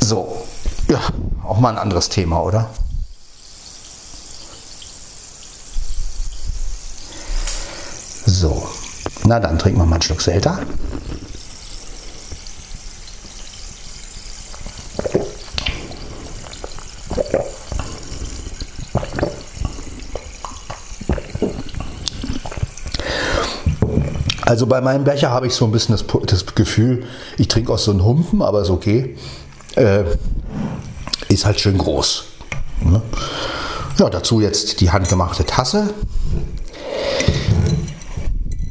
[0.02, 0.46] So,
[0.90, 1.00] ja,
[1.48, 2.70] auch mal ein anderes Thema, oder?
[8.46, 8.64] So,
[9.26, 10.60] na dann trinken wir mal einen Schluck Selta.
[24.46, 27.08] Also bei meinem Becher habe ich so ein bisschen das, das Gefühl,
[27.40, 29.18] ich trinke aus so einem Humpen, aber ist okay.
[29.76, 30.04] Äh,
[31.30, 32.26] ist halt schön groß.
[32.82, 33.02] Ne?
[33.98, 35.96] Ja, dazu jetzt die handgemachte Tasse.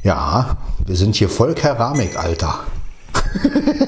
[0.04, 2.60] Ja, wir sind hier voll Keramik, Alter.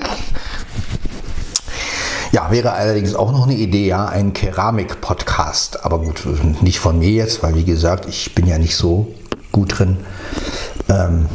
[2.33, 5.85] ja, wäre allerdings auch noch eine Idee, ja, ein Keramik-Podcast.
[5.85, 6.27] Aber gut,
[6.63, 9.15] nicht von mir jetzt, weil wie gesagt, ich bin ja nicht so
[9.53, 9.99] gut drin.
[10.89, 11.27] Ähm,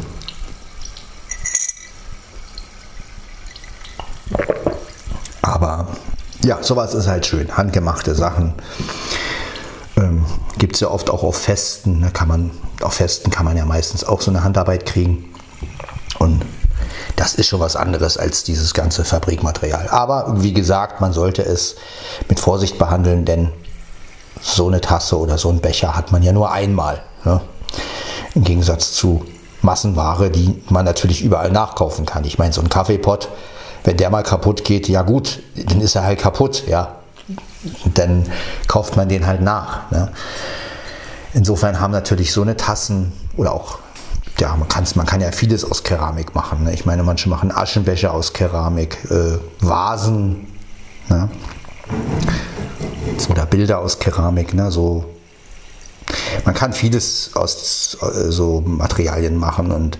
[5.42, 5.86] Aber
[6.44, 7.56] ja, sowas ist halt schön.
[7.56, 8.54] Handgemachte Sachen.
[9.96, 10.24] Ähm,
[10.62, 11.98] Gibt es ja oft auch auf Festen.
[11.98, 15.34] Ne, kann man, auf Festen kann man ja meistens auch so eine Handarbeit kriegen.
[16.20, 16.44] Und
[17.16, 19.88] das ist schon was anderes als dieses ganze Fabrikmaterial.
[19.88, 21.74] Aber wie gesagt, man sollte es
[22.28, 23.50] mit Vorsicht behandeln, denn
[24.40, 27.02] so eine Tasse oder so ein Becher hat man ja nur einmal.
[27.24, 27.40] Ne?
[28.36, 29.24] Im Gegensatz zu
[29.62, 32.22] Massenware, die man natürlich überall nachkaufen kann.
[32.22, 33.30] Ich meine, so ein Kaffeepot,
[33.82, 37.01] wenn der mal kaputt geht, ja gut, dann ist er halt kaputt, ja.
[37.94, 38.24] Dann
[38.66, 39.90] kauft man den halt nach.
[39.90, 40.10] Ne?
[41.34, 43.78] Insofern haben natürlich so eine Tassen oder auch
[44.38, 46.64] ja, man, kann's, man kann ja vieles aus Keramik machen.
[46.64, 46.72] Ne?
[46.72, 50.48] Ich meine, manche machen Aschenbecher aus Keramik, äh, Vasen
[51.08, 51.28] ne?
[53.28, 54.54] oder Bilder aus Keramik.
[54.54, 54.70] Ne?
[54.70, 55.04] So,
[56.44, 59.98] man kann vieles aus äh, so Materialien machen und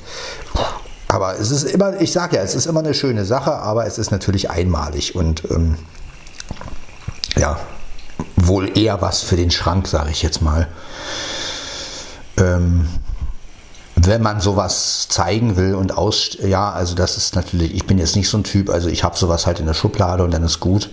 [1.08, 3.98] aber es ist immer, ich sage ja, es ist immer eine schöne Sache, aber es
[3.98, 5.76] ist natürlich einmalig und ähm,
[7.37, 7.59] ja,
[8.37, 10.68] wohl eher was für den Schrank, sage ich jetzt mal.
[12.37, 12.88] Ähm,
[13.95, 18.16] wenn man sowas zeigen will und aus, ja, also das ist natürlich, ich bin jetzt
[18.16, 20.61] nicht so ein Typ, also ich habe sowas halt in der Schublade und dann ist
[20.61, 20.90] gut.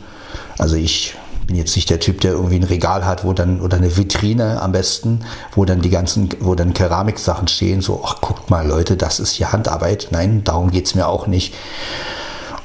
[0.58, 1.15] Also ich
[1.47, 4.62] bin jetzt nicht der Typ, der irgendwie ein Regal hat, wo dann, oder eine Vitrine
[4.62, 5.21] am besten,
[5.56, 9.32] wo dann die ganzen, wo dann Keramiksachen stehen, so, ach, guckt mal Leute, das ist
[9.32, 10.10] hier Handarbeit.
[10.12, 11.56] Nein, darum geht es mir auch nicht.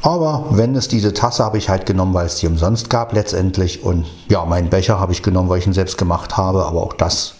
[0.04, 3.82] Aber wenn es diese Tasse habe ich halt genommen, weil es die umsonst gab letztendlich.
[3.82, 6.66] Und ja, meinen Becher habe ich genommen, weil ich ihn selbst gemacht habe.
[6.66, 7.36] Aber auch das,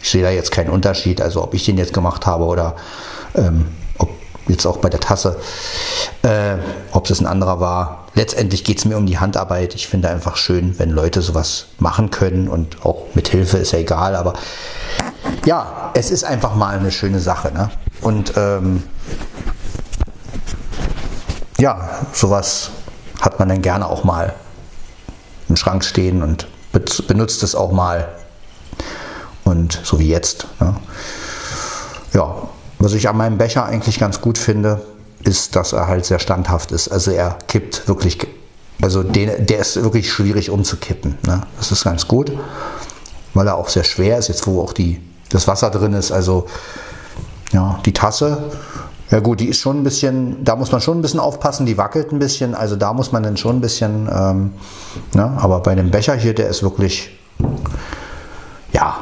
[0.00, 1.20] ich sehe da jetzt keinen Unterschied.
[1.20, 2.74] Also ob ich den jetzt gemacht habe oder
[3.34, 3.66] ähm,
[3.98, 4.08] ob
[4.48, 5.36] jetzt auch bei der Tasse,
[6.22, 6.56] äh,
[6.90, 8.06] ob es ein anderer war.
[8.14, 9.74] Letztendlich geht es mir um die Handarbeit.
[9.74, 13.78] Ich finde einfach schön, wenn Leute sowas machen können und auch mit Hilfe ist ja
[13.78, 14.16] egal.
[14.16, 14.32] Aber
[15.44, 17.52] ja, es ist einfach mal eine schöne Sache.
[17.52, 17.68] Ne?
[18.00, 18.84] Und ähm,
[21.58, 22.70] ja, sowas
[23.20, 24.34] hat man dann gerne auch mal
[25.48, 26.46] im Schrank stehen und
[27.08, 28.08] benutzt es auch mal.
[29.44, 30.46] Und so wie jetzt.
[30.60, 30.74] Ne?
[32.12, 32.34] Ja,
[32.78, 34.82] was ich an meinem Becher eigentlich ganz gut finde,
[35.22, 36.88] ist, dass er halt sehr standhaft ist.
[36.88, 38.18] Also er kippt wirklich,
[38.82, 41.16] also den, der ist wirklich schwierig umzukippen.
[41.26, 41.42] Ne?
[41.58, 42.32] Das ist ganz gut,
[43.34, 46.12] weil er auch sehr schwer ist, jetzt wo auch die, das Wasser drin ist.
[46.12, 46.46] Also
[47.52, 48.50] ja, die Tasse
[49.10, 51.78] ja gut, die ist schon ein bisschen, da muss man schon ein bisschen aufpassen, die
[51.78, 54.52] wackelt ein bisschen, also da muss man dann schon ein bisschen, ähm,
[55.14, 55.32] ne?
[55.36, 57.10] aber bei dem Becher hier, der ist wirklich,
[58.72, 58.96] ja,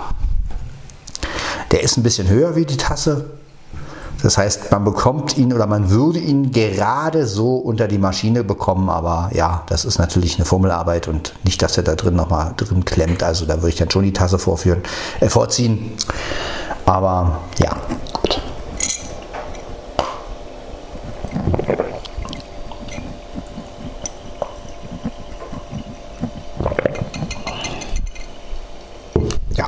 [1.72, 3.24] der ist ein bisschen höher wie die Tasse.
[4.22, 8.88] Das heißt, man bekommt ihn oder man würde ihn gerade so unter die Maschine bekommen,
[8.88, 12.86] aber ja, das ist natürlich eine Formelarbeit und nicht, dass er da drin nochmal drin
[12.86, 13.22] klemmt.
[13.22, 14.82] Also da würde ich dann schon die Tasse vorführen,
[15.20, 15.92] äh, vorziehen.
[16.86, 17.76] Aber ja,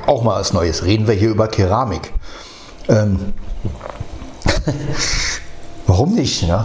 [0.07, 0.85] auch mal was Neues.
[0.85, 2.13] Reden wir hier über Keramik.
[2.89, 3.33] Ähm,
[5.87, 6.47] warum nicht?
[6.47, 6.65] Ne?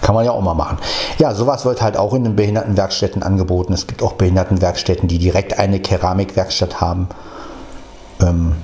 [0.00, 0.78] Kann man ja auch mal machen.
[1.18, 3.72] Ja, sowas wird halt auch in den Behindertenwerkstätten angeboten.
[3.72, 7.08] Es gibt auch Behindertenwerkstätten, die direkt eine Keramikwerkstatt haben.
[8.20, 8.56] Ähm,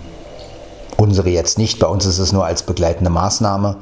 [0.97, 1.79] unsere jetzt nicht.
[1.79, 3.77] Bei uns ist es nur als begleitende Maßnahme.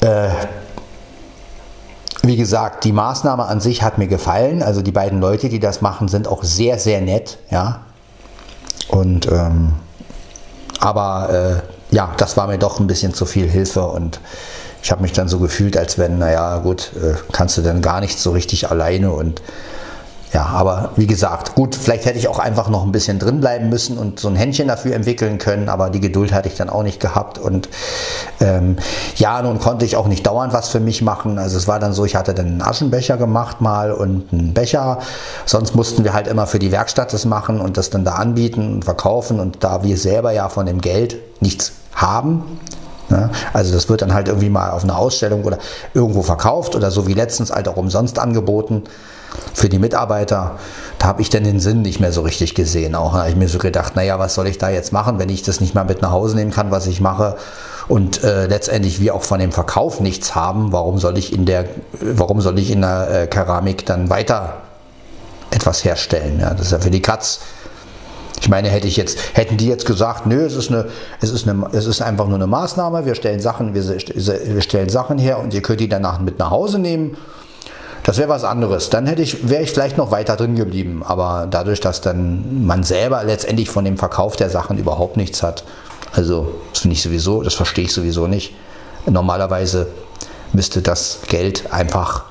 [0.00, 0.30] Äh,
[2.22, 4.62] wie gesagt, die Maßnahme an sich hat mir gefallen.
[4.62, 7.38] Also die beiden Leute, die das machen, sind auch sehr, sehr nett.
[7.50, 7.80] Ja,
[8.90, 9.74] und ähm,
[10.80, 14.20] aber äh, ja, das war mir doch ein bisschen zu viel Hilfe und
[14.82, 18.00] ich habe mich dann so gefühlt, als wenn, naja, gut, äh, kannst du dann gar
[18.00, 19.42] nicht so richtig alleine und
[20.32, 23.68] ja, aber wie gesagt, gut, vielleicht hätte ich auch einfach noch ein bisschen drin bleiben
[23.68, 26.84] müssen und so ein Händchen dafür entwickeln können, aber die Geduld hatte ich dann auch
[26.84, 27.38] nicht gehabt.
[27.38, 27.68] Und
[28.38, 28.76] ähm,
[29.16, 31.38] ja, nun konnte ich auch nicht dauernd was für mich machen.
[31.38, 35.00] Also es war dann so, ich hatte dann einen Aschenbecher gemacht mal und einen Becher.
[35.46, 38.74] Sonst mussten wir halt immer für die Werkstatt das machen und das dann da anbieten
[38.74, 39.40] und verkaufen.
[39.40, 42.60] Und da wir selber ja von dem Geld nichts haben,
[43.08, 45.58] ne, also das wird dann halt irgendwie mal auf einer Ausstellung oder
[45.92, 48.84] irgendwo verkauft oder so wie letztens halt auch umsonst angeboten
[49.54, 50.58] für die Mitarbeiter,
[50.98, 52.94] da habe ich dann den Sinn nicht mehr so richtig gesehen.
[52.94, 55.42] Auch habe ich mir so gedacht, naja, was soll ich da jetzt machen, wenn ich
[55.42, 57.36] das nicht mal mit nach Hause nehmen kann, was ich mache
[57.88, 61.64] und äh, letztendlich wir auch von dem Verkauf nichts haben, warum soll ich in der,
[62.00, 64.58] warum soll ich in der äh, Keramik dann weiter
[65.50, 66.38] etwas herstellen?
[66.40, 67.40] Ja, das ist ja für die Katz.
[68.40, 70.86] Ich meine, hätte ich jetzt, hätten die jetzt gesagt, nö, es ist eine,
[71.20, 74.88] es ist eine, es ist einfach nur eine Maßnahme, wir stellen Sachen, wir, wir stellen
[74.88, 77.16] Sachen her und ihr könnt die danach mit nach Hause nehmen
[78.04, 78.90] das wäre was anderes.
[78.90, 81.02] Dann hätte ich, wäre ich vielleicht noch weiter drin geblieben.
[81.04, 85.64] Aber dadurch, dass dann man selber letztendlich von dem Verkauf der Sachen überhaupt nichts hat,
[86.12, 88.54] also das finde ich sowieso, das verstehe ich sowieso nicht.
[89.06, 89.86] Normalerweise
[90.52, 92.24] müsste das Geld einfach,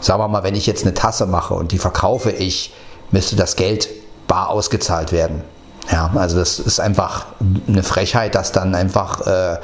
[0.00, 2.74] sagen wir mal, wenn ich jetzt eine Tasse mache und die verkaufe ich,
[3.10, 3.88] müsste das Geld
[4.26, 5.42] bar ausgezahlt werden.
[5.90, 7.26] Ja, also das ist einfach
[7.66, 9.58] eine Frechheit, dass dann einfach äh,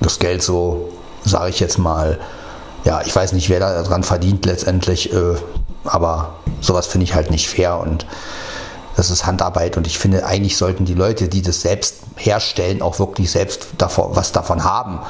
[0.00, 0.92] das Geld so
[1.26, 2.18] sage ich jetzt mal,
[2.84, 5.34] ja, ich weiß nicht, wer da dran verdient letztendlich, äh,
[5.84, 8.06] aber sowas finde ich halt nicht fair und
[8.96, 12.98] das ist Handarbeit und ich finde, eigentlich sollten die Leute, die das selbst herstellen, auch
[12.98, 15.00] wirklich selbst davon, was davon haben.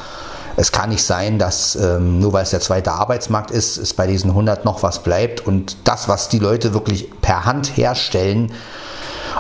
[0.57, 4.07] Es kann nicht sein, dass ähm, nur weil es der zweite Arbeitsmarkt ist, es bei
[4.07, 8.52] diesen 100 noch was bleibt und das, was die Leute wirklich per Hand herstellen,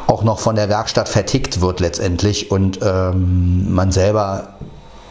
[0.06, 4.56] auch noch von der Werkstatt vertickt wird letztendlich und ähm, man selber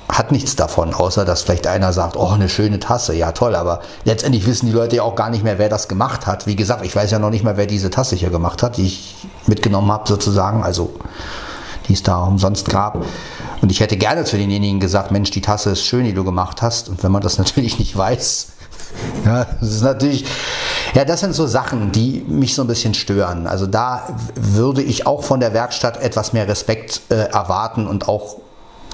[0.07, 3.81] hat nichts davon, außer dass vielleicht einer sagt, oh, eine schöne Tasse, ja toll, aber
[4.03, 6.45] letztendlich wissen die Leute ja auch gar nicht mehr, wer das gemacht hat.
[6.45, 8.85] Wie gesagt, ich weiß ja noch nicht mal, wer diese Tasse hier gemacht hat, die
[8.85, 9.15] ich
[9.47, 10.93] mitgenommen habe sozusagen, also
[11.87, 13.03] die es da umsonst gab.
[13.61, 16.61] Und ich hätte gerne zu denjenigen gesagt, Mensch, die Tasse ist schön, die du gemacht
[16.61, 16.89] hast.
[16.89, 18.47] Und wenn man das natürlich nicht weiß,
[19.25, 20.25] ja, das ist natürlich,
[20.93, 23.47] ja, das sind so Sachen, die mich so ein bisschen stören.
[23.47, 28.37] Also da würde ich auch von der Werkstatt etwas mehr Respekt äh, erwarten und auch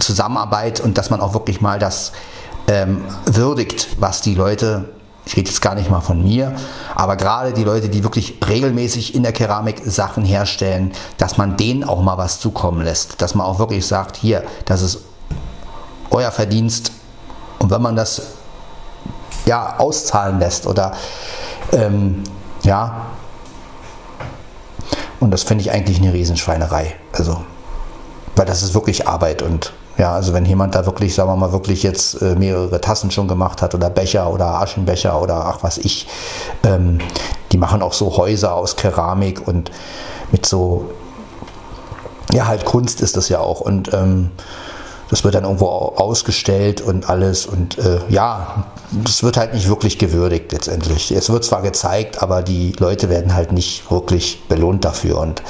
[0.01, 2.11] Zusammenarbeit und dass man auch wirklich mal das
[2.67, 4.89] ähm, würdigt, was die Leute,
[5.25, 6.53] ich rede jetzt gar nicht mal von mir,
[6.95, 11.83] aber gerade die Leute, die wirklich regelmäßig in der Keramik Sachen herstellen, dass man denen
[11.83, 14.99] auch mal was zukommen lässt, dass man auch wirklich sagt, hier, das ist
[16.09, 16.91] euer Verdienst.
[17.59, 18.21] Und wenn man das
[19.45, 20.93] ja auszahlen lässt oder
[21.71, 22.23] ähm,
[22.63, 23.05] ja,
[25.19, 26.95] und das finde ich eigentlich eine Riesenschweinerei.
[27.13, 27.43] Also,
[28.35, 31.51] weil das ist wirklich Arbeit und ja, also wenn jemand da wirklich, sagen wir mal,
[31.51, 35.77] wirklich jetzt äh, mehrere Tassen schon gemacht hat oder Becher oder Aschenbecher oder ach was
[35.77, 36.07] ich,
[36.63, 36.97] ähm,
[37.51, 39.69] die machen auch so Häuser aus Keramik und
[40.31, 40.89] mit so,
[42.33, 44.31] ja, halt Kunst ist das ja auch und ähm,
[45.11, 48.65] das wird dann irgendwo ausgestellt und alles und äh, ja,
[49.03, 51.11] das wird halt nicht wirklich gewürdigt letztendlich.
[51.11, 55.43] Es wird zwar gezeigt, aber die Leute werden halt nicht wirklich belohnt dafür und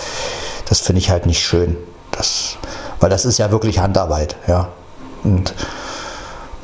[0.67, 1.77] das finde ich halt nicht schön.
[2.11, 2.57] Das,
[3.01, 4.69] weil das ist ja wirklich Handarbeit, ja.
[5.23, 5.53] Und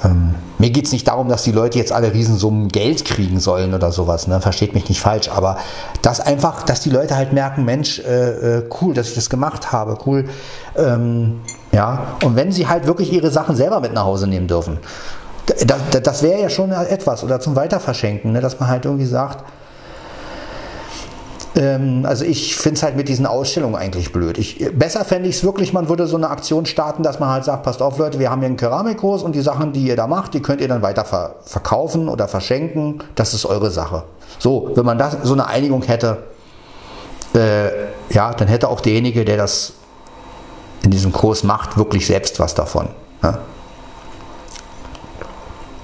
[0.04, 3.74] ähm, mir geht es nicht darum, dass die Leute jetzt alle Riesensummen Geld kriegen sollen
[3.74, 4.40] oder sowas, ne?
[4.42, 5.58] versteht mich nicht falsch, aber
[6.02, 9.72] dass einfach, dass die Leute halt merken, Mensch, äh, äh, cool, dass ich das gemacht
[9.72, 10.30] habe, cool,
[10.76, 14.80] ähm, ja, und wenn sie halt wirklich ihre Sachen selber mit nach Hause nehmen dürfen,
[15.66, 18.42] das, das wäre ja schon etwas, oder zum Weiterverschenken, ne?
[18.42, 19.44] dass man halt irgendwie sagt,
[21.58, 24.38] ähm, also ich finde es halt mit diesen Ausstellungen eigentlich blöd.
[24.38, 27.46] Ich, besser fände ich es wirklich, man würde so eine Aktion starten, dass man halt
[27.46, 30.08] sagt, passt auf Leute, wir haben hier einen Keramikkurs und die Sachen, die ihr da
[30.08, 33.00] macht, die könnt ihr dann weiter ver verkaufen oder verschenken.
[33.16, 34.04] Das ist eure Sache.
[34.40, 36.24] So, wenn man das, so eine Einigung hätte,
[37.34, 37.70] äh,
[38.10, 39.74] ja, dann hätte auch derjenige, der das
[40.84, 42.90] in diesem Kurs macht, wirklich selbst was davon.
[43.22, 43.38] Ne?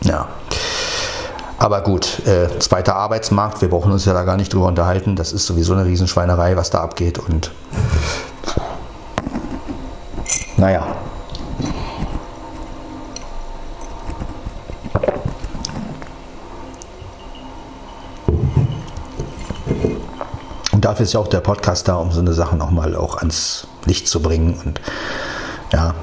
[0.03, 0.27] Ja.
[1.63, 5.15] Aber gut, äh, zweiter Arbeitsmarkt, wir brauchen uns ja da gar nicht drüber unterhalten.
[5.15, 7.19] Das ist sowieso eine Riesenschweinerei, was da abgeht.
[7.19, 7.51] Und
[10.57, 10.85] naja.
[20.73, 23.67] Und dafür ist ja auch der Podcast da, um so eine Sache nochmal auch ans
[23.85, 24.59] Licht zu bringen.
[24.65, 24.81] Und
[25.71, 25.95] ja.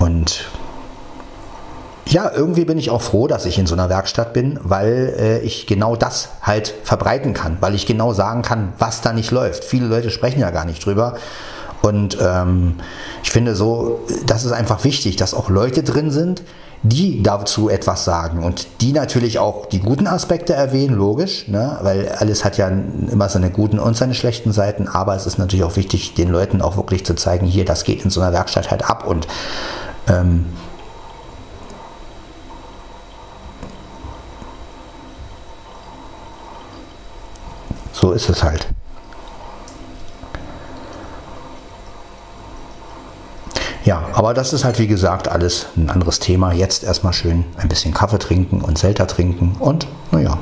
[0.00, 0.48] Und
[2.16, 5.38] ja, irgendwie bin ich auch froh, dass ich in so einer Werkstatt bin, weil äh,
[5.40, 9.64] ich genau das halt verbreiten kann, weil ich genau sagen kann, was da nicht läuft.
[9.64, 11.16] Viele Leute sprechen ja gar nicht drüber.
[11.82, 12.76] Und ähm,
[13.22, 16.42] ich finde so, das ist einfach wichtig, dass auch Leute drin sind,
[16.82, 21.76] die dazu etwas sagen und die natürlich auch die guten Aspekte erwähnen, logisch, ne?
[21.82, 25.64] weil alles hat ja immer seine guten und seine schlechten Seiten, aber es ist natürlich
[25.66, 28.70] auch wichtig, den Leuten auch wirklich zu zeigen, hier, das geht in so einer Werkstatt
[28.70, 29.28] halt ab und
[30.08, 30.46] ähm,
[38.06, 38.68] So ist es halt.
[43.84, 46.52] Ja, aber das ist halt wie gesagt alles ein anderes Thema.
[46.52, 50.38] Jetzt erstmal schön ein bisschen Kaffee trinken und Selter trinken und naja.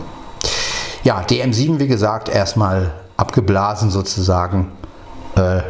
[1.04, 4.70] Ja, DM7 wie gesagt erstmal abgeblasen sozusagen.
[5.34, 5.62] Äh,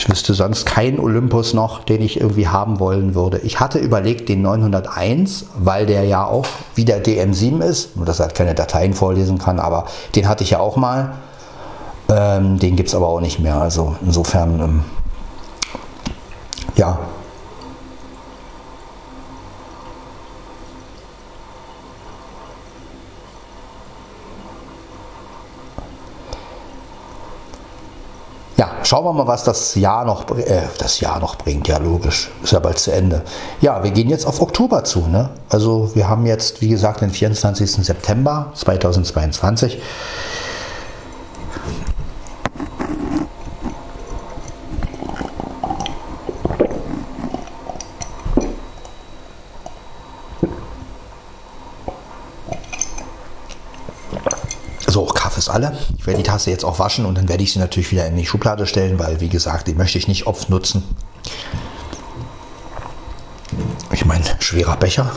[0.00, 3.36] ich wüsste sonst keinen Olympus noch, den ich irgendwie haben wollen würde.
[3.40, 8.26] Ich hatte überlegt den 901, weil der ja auch wieder DM7 ist, nur dass er
[8.26, 9.84] halt keine Dateien vorlesen kann, aber
[10.14, 11.12] den hatte ich ja auch mal.
[12.08, 13.56] Ähm, den gibt es aber auch nicht mehr.
[13.56, 14.84] Also insofern, ähm,
[16.76, 16.98] ja, Ja,
[28.90, 31.68] schauen wir mal, was das Jahr noch, äh, das Jahr noch bringt.
[31.68, 32.28] Ja, logisch.
[32.42, 33.22] Ist ja bald zu Ende.
[33.60, 35.06] Ja, wir gehen jetzt auf Oktober zu.
[35.06, 35.30] Ne?
[35.48, 37.70] Also wir haben jetzt, wie gesagt, den 24.
[37.86, 39.80] September 2022.
[55.50, 55.76] alle.
[55.98, 58.16] Ich werde die Tasse jetzt auch waschen und dann werde ich sie natürlich wieder in
[58.16, 60.82] die Schublade stellen, weil wie gesagt, die möchte ich nicht oft nutzen.
[63.92, 65.10] Ich meine, schwerer Becher.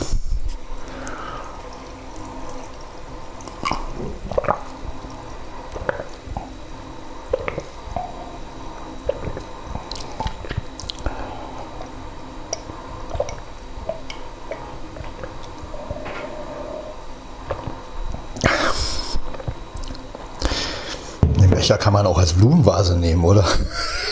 [21.64, 23.42] Becher kann man auch als Blumenvase nehmen, oder?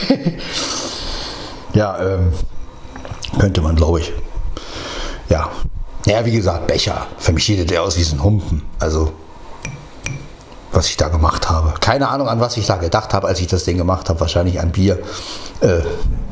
[1.74, 2.32] ja, ähm,
[3.38, 4.10] könnte man, glaube ich.
[5.28, 5.50] Ja.
[6.06, 7.06] Ja, wie gesagt, Becher.
[7.18, 8.62] Für mich sieht der aus wie so ein Humpen.
[8.78, 9.12] Also,
[10.72, 11.74] was ich da gemacht habe.
[11.78, 14.18] Keine Ahnung, an was ich da gedacht habe, als ich das Ding gemacht habe.
[14.18, 15.00] Wahrscheinlich an Bier.
[15.60, 15.82] Äh,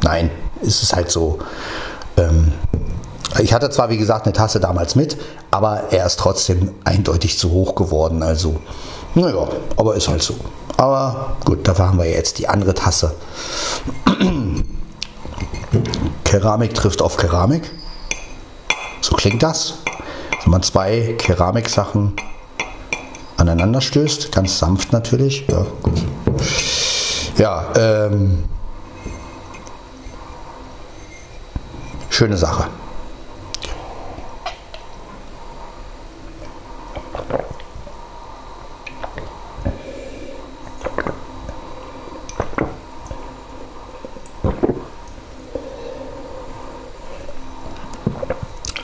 [0.03, 0.31] nein,
[0.63, 1.39] ist es halt so.
[2.17, 2.55] Ähm,
[3.39, 5.19] ich hatte zwar, wie gesagt, eine Tasse damals mit,
[5.51, 8.23] aber er ist trotzdem eindeutig zu hoch geworden.
[8.23, 8.57] Also,
[9.15, 10.35] naja, aber ist halt so.
[10.81, 13.15] Aber gut, dafür haben wir jetzt die andere Tasse.
[16.25, 17.71] Keramik trifft auf Keramik.
[19.03, 19.75] So klingt das.
[20.43, 22.15] Wenn man zwei Keramiksachen
[23.37, 25.47] aneinander stößt, ganz sanft natürlich.
[25.49, 25.67] Ja.
[27.37, 28.45] Ja, ähm,
[32.09, 32.69] schöne Sache.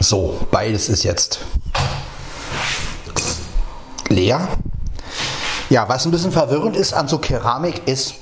[0.07, 1.41] So, beides ist jetzt
[4.09, 4.47] leer.
[5.69, 8.15] Ja, was ein bisschen verwirrend ist an so Keramik ist,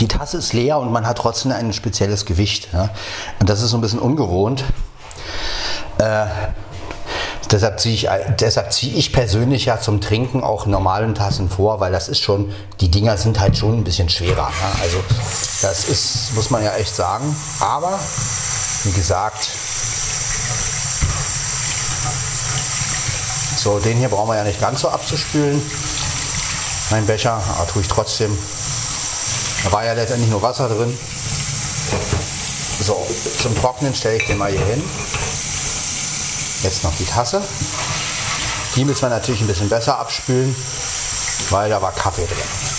[0.00, 2.68] die Tasse ist leer und man hat trotzdem ein spezielles Gewicht.
[2.74, 2.90] Ja?
[3.40, 4.64] Und das ist so ein bisschen ungewohnt.
[5.96, 6.26] Äh,
[7.50, 11.90] deshalb ziehe ich, deshalb ziehe ich persönlich ja zum Trinken auch normalen Tassen vor, weil
[11.90, 14.50] das ist schon, die Dinger sind halt schon ein bisschen schwerer.
[14.60, 14.82] Ja?
[14.82, 14.98] Also
[15.62, 17.34] das ist, muss man ja echt sagen.
[17.60, 17.98] Aber
[18.84, 19.48] wie gesagt,
[23.62, 25.62] So, den hier brauchen wir ja nicht ganz so abzuspülen.
[26.90, 28.36] Mein Becher, aber tue ich trotzdem.
[29.62, 30.98] Da war ja letztendlich nur Wasser drin.
[32.80, 33.06] So,
[33.40, 34.82] zum Trocknen stelle ich den mal hier hin.
[36.64, 37.40] Jetzt noch die Tasse.
[38.74, 40.56] Die müssen wir natürlich ein bisschen besser abspülen,
[41.50, 42.71] weil da war Kaffee drin.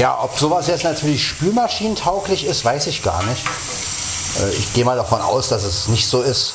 [0.00, 3.44] Ja, ob sowas jetzt natürlich spülmaschinentauglich ist, weiß ich gar nicht.
[4.40, 6.54] Äh, ich gehe mal davon aus, dass es nicht so ist.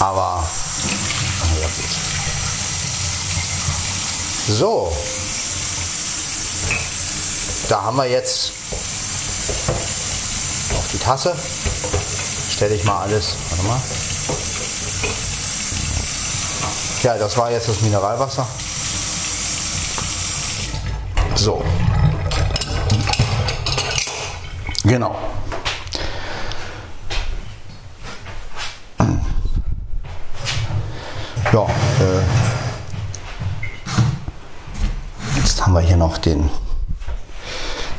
[0.00, 0.42] Aber,
[1.60, 1.90] ja gut.
[4.48, 4.90] So.
[7.68, 8.52] Da haben wir jetzt
[10.74, 11.36] auf die Tasse.
[12.50, 13.34] Stelle ich mal alles.
[13.50, 13.80] Warte mal.
[17.02, 18.46] Ja, das war jetzt das Mineralwasser.
[21.34, 21.62] So.
[24.86, 25.16] Genau.
[31.52, 32.22] Ja, äh,
[35.38, 36.48] jetzt haben wir hier noch den,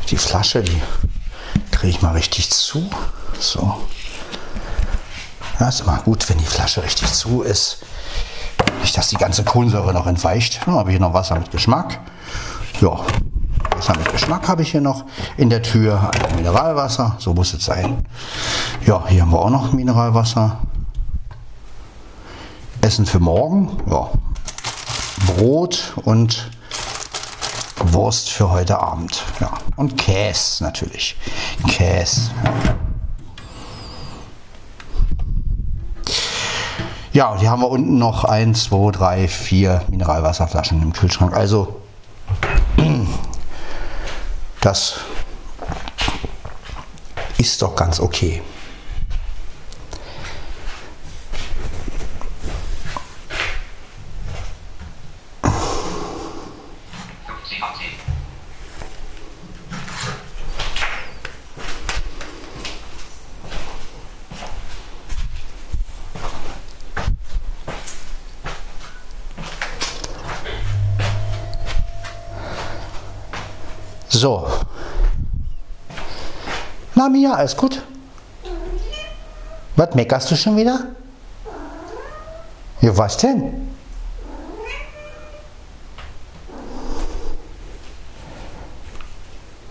[0.10, 0.82] die Flasche, die
[1.72, 2.90] drehe ich mal richtig zu.
[3.38, 3.86] So.
[5.60, 7.80] Ja, ist immer gut, wenn die Flasche richtig zu ist.
[8.80, 10.62] Nicht, dass die ganze Kohlensäure noch entweicht.
[10.66, 12.00] Dann habe ich hier noch Wasser mit Geschmack.
[12.80, 13.02] Ja,
[13.88, 15.06] Wasser mit Geschmack habe ich hier noch
[15.38, 16.12] in der Tür.
[16.14, 18.06] Ein Mineralwasser, so muss es sein.
[18.86, 20.60] Ja, hier haben wir auch noch Mineralwasser.
[22.82, 23.78] Essen für morgen.
[23.90, 24.10] Ja.
[25.26, 26.52] Brot und
[27.78, 29.24] Wurst für heute Abend.
[29.40, 29.52] Ja.
[29.78, 31.16] Und Käse natürlich.
[31.68, 32.32] Käse.
[37.14, 41.34] Ja, und hier haben wir unten noch 1, 2, 3, 4 Mineralwasserflaschen im Kühlschrank.
[41.34, 41.87] Also
[44.62, 45.00] das
[47.38, 48.42] ist doch ganz okay.
[74.18, 74.48] So.
[76.96, 77.82] Na Mia, alles gut?
[79.76, 80.86] Was meckerst du schon wieder?
[82.82, 83.76] Ja, was denn?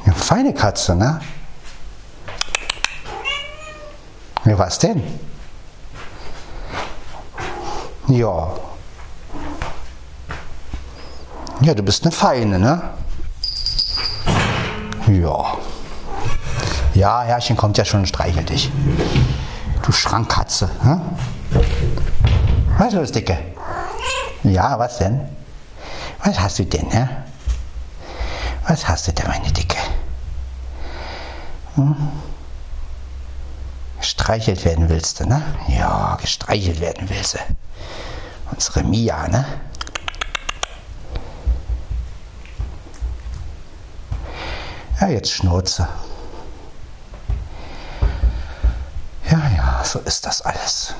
[0.05, 1.21] Ja, feine Katze, ne?
[4.45, 5.03] Ja, was denn?
[8.09, 8.57] Ja.
[11.61, 12.83] Ja, du bist eine Feine, ne?
[15.07, 15.59] Ja.
[16.97, 18.73] Ja, Herrchen kommt ja schon und streichelt dich.
[19.83, 20.71] Du Schrankkatze.
[20.81, 21.03] Hm?
[22.79, 23.37] Was ist Dicke?
[24.43, 25.21] Ja, was denn?
[26.25, 27.07] Was hast du denn, hä?
[28.67, 29.77] Was hast du denn, meine Dicke?
[31.75, 31.95] Hm?
[34.01, 35.43] Gestreichelt werden willst du, ne?
[35.69, 37.39] Ja, gestreichelt werden willst du.
[38.53, 39.45] Unsere Mia, ne?
[44.99, 45.87] Ja, jetzt Schnurze.
[49.31, 50.95] Ja, ja, so ist das alles.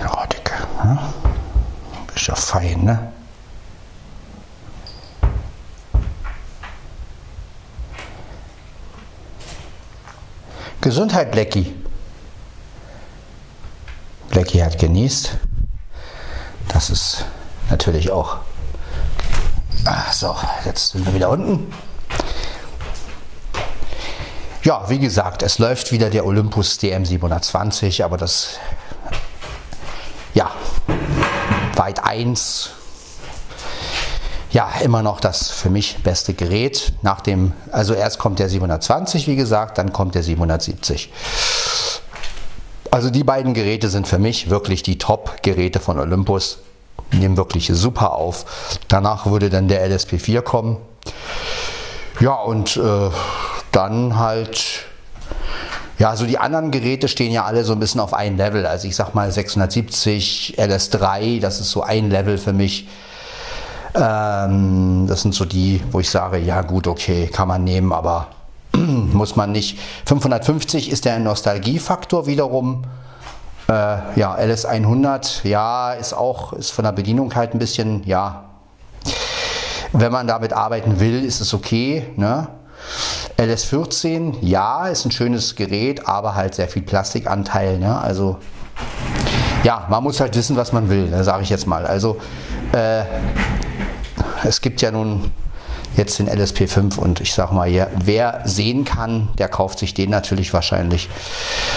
[0.00, 0.54] Ja, Dicke.
[0.82, 0.98] Ne?
[2.12, 3.12] Bist ja fein, ne?
[10.80, 11.83] Gesundheit, Blackie.
[14.44, 15.38] Blackie hat genießt.
[16.68, 17.24] Das ist
[17.70, 18.36] natürlich auch.
[19.86, 20.36] Ach so,
[20.66, 21.72] jetzt sind wir wieder unten.
[24.62, 28.58] Ja, wie gesagt, es läuft wieder der Olympus DM720, aber das,
[30.34, 30.50] ja,
[31.76, 32.68] weit 1,
[34.50, 36.92] ja, immer noch das für mich beste Gerät.
[37.00, 41.10] Nach dem, also erst kommt der 720, wie gesagt, dann kommt der 770.
[42.94, 46.58] Also die beiden Geräte sind für mich wirklich die Top-Geräte von Olympus.
[47.10, 48.78] Nehmen wirklich super auf.
[48.86, 50.76] Danach würde dann der LSP4 kommen.
[52.20, 53.10] Ja, und äh,
[53.72, 54.84] dann halt,
[55.98, 58.64] ja, so die anderen Geräte stehen ja alle so ein bisschen auf ein Level.
[58.64, 62.86] Also ich sag mal 670, LS3, das ist so ein Level für mich.
[63.96, 68.28] Ähm, das sind so die, wo ich sage, ja gut, okay, kann man nehmen, aber
[69.12, 69.78] muss man nicht.
[70.06, 72.82] 550 ist der Nostalgiefaktor wiederum.
[73.68, 73.72] Äh,
[74.16, 78.44] ja, LS100, ja, ist auch, ist von der Bedienung halt ein bisschen, ja,
[79.92, 82.04] wenn man damit arbeiten will, ist es okay.
[82.16, 82.48] Ne?
[83.38, 87.78] LS14, ja, ist ein schönes Gerät, aber halt sehr viel Plastikanteil.
[87.78, 87.98] Ne?
[87.98, 88.38] Also,
[89.62, 91.86] ja, man muss halt wissen, was man will, ne, sage ich jetzt mal.
[91.86, 92.18] Also,
[92.72, 93.04] äh,
[94.44, 95.32] es gibt ja nun
[95.96, 100.10] jetzt den LSP5 und ich sag mal, ja, wer sehen kann, der kauft sich den
[100.10, 101.08] natürlich wahrscheinlich.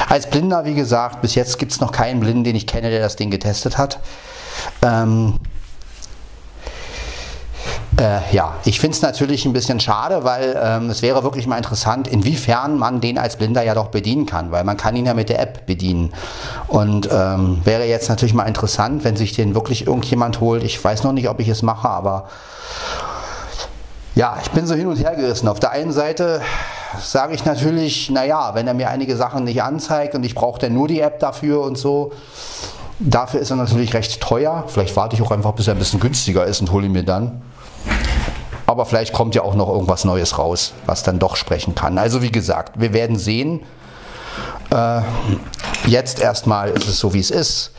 [0.07, 3.01] Als Blinder, wie gesagt, bis jetzt gibt es noch keinen Blinden, den ich kenne, der
[3.01, 3.99] das Ding getestet hat.
[4.82, 5.36] Ähm,
[7.99, 11.57] äh, ja, ich finde es natürlich ein bisschen schade, weil ähm, es wäre wirklich mal
[11.57, 15.15] interessant, inwiefern man den als Blinder ja doch bedienen kann, weil man kann ihn ja
[15.15, 16.13] mit der App bedienen.
[16.68, 20.63] Und ähm, wäre jetzt natürlich mal interessant, wenn sich den wirklich irgendjemand holt.
[20.63, 22.30] Ich weiß noch nicht, ob ich es mache, aber
[24.18, 25.47] ja, ich bin so hin und her gerissen.
[25.47, 26.41] Auf der einen Seite
[26.99, 30.74] sage ich natürlich, naja, wenn er mir einige Sachen nicht anzeigt und ich brauche dann
[30.74, 32.11] nur die App dafür und so,
[32.97, 34.63] dafür ist er natürlich recht teuer.
[34.70, 37.03] Vielleicht warte ich auch einfach, bis er ein bisschen günstiger ist und hole ihn mir
[37.03, 37.43] dann.
[38.65, 41.99] Aber vielleicht kommt ja auch noch irgendwas Neues raus, was dann doch sprechen kann.
[41.99, 43.61] Also wie gesagt, wir werden sehen.
[44.72, 45.01] Äh,
[45.86, 47.72] jetzt erstmal ist es so, wie es ist.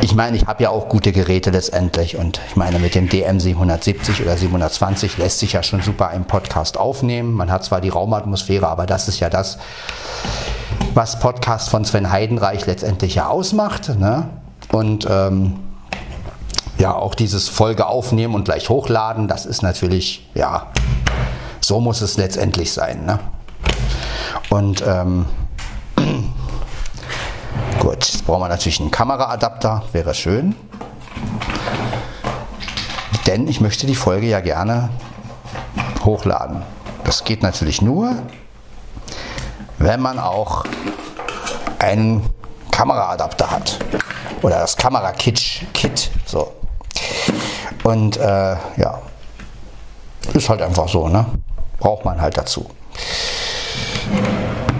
[0.00, 3.40] Ich meine, ich habe ja auch gute Geräte letztendlich und ich meine, mit dem DM
[3.40, 7.32] 770 oder 720 lässt sich ja schon super ein Podcast aufnehmen.
[7.32, 9.58] Man hat zwar die Raumatmosphäre, aber das ist ja das,
[10.94, 13.98] was Podcast von Sven Heidenreich letztendlich ja ausmacht.
[13.98, 14.28] Ne?
[14.70, 15.58] Und ähm,
[16.78, 20.68] ja, auch dieses Folge aufnehmen und gleich hochladen, das ist natürlich, ja,
[21.60, 23.04] so muss es letztendlich sein.
[23.04, 23.18] Ne?
[24.48, 25.26] Und ähm,
[27.78, 30.54] gut, jetzt brauchen wir natürlich einen Kameraadapter, wäre schön.
[33.26, 34.90] Denn ich möchte die Folge ja gerne
[36.04, 36.62] hochladen.
[37.04, 38.14] Das geht natürlich nur,
[39.78, 40.64] wenn man auch
[41.78, 42.22] einen
[42.70, 43.78] Kameraadapter hat.
[44.42, 45.66] Oder das Kamerakit.
[46.26, 46.52] So.
[47.84, 49.00] Und äh, ja,
[50.32, 51.26] ist halt einfach so, ne?
[51.78, 52.68] Braucht man halt dazu.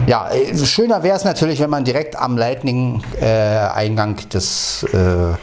[0.08, 5.34] Ja, äh, schöner wäre es natürlich, wenn man direkt am Lightning-Eingang äh, des äh,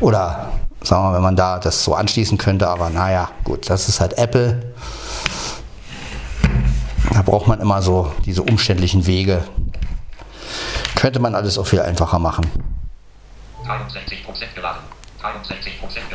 [0.00, 0.48] oder
[0.82, 4.00] sagen wir mal, wenn man da das so anschließen könnte, aber naja, gut, das ist
[4.00, 4.72] halt Apple.
[7.12, 9.44] Da braucht man immer so diese umständlichen Wege.
[10.94, 12.50] Könnte man alles auch viel einfacher machen.
[13.66, 14.80] 63% geladen.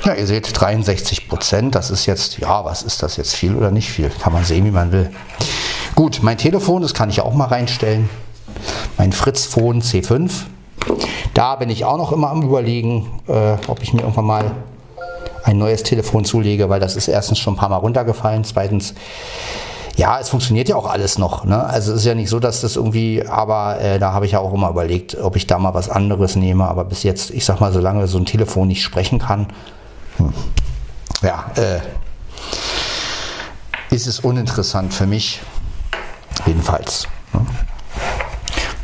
[0.04, 1.76] Ja, ihr seht 63 Prozent.
[1.76, 4.10] Das ist jetzt, ja, was ist das jetzt viel oder nicht viel?
[4.10, 5.12] Kann man sehen, wie man will.
[5.98, 8.08] Gut, mein Telefon, das kann ich auch mal reinstellen.
[9.00, 10.30] Mein Fritz-Phone C5.
[11.34, 14.52] Da bin ich auch noch immer am Überlegen, äh, ob ich mir irgendwann mal
[15.44, 18.44] ein neues Telefon zulege, weil das ist erstens schon ein paar Mal runtergefallen.
[18.44, 18.94] Zweitens
[19.96, 21.46] ja, es funktioniert ja auch alles noch.
[21.46, 21.64] Ne?
[21.64, 24.40] Also es ist ja nicht so, dass das irgendwie, aber äh, da habe ich ja
[24.40, 26.68] auch immer überlegt, ob ich da mal was anderes nehme.
[26.68, 29.48] Aber bis jetzt, ich sag mal, solange so ein Telefon nicht sprechen kann,
[30.18, 30.32] hm,
[31.24, 31.80] ja, äh,
[33.90, 35.42] ist es uninteressant für mich.
[36.48, 37.08] Jedenfalls.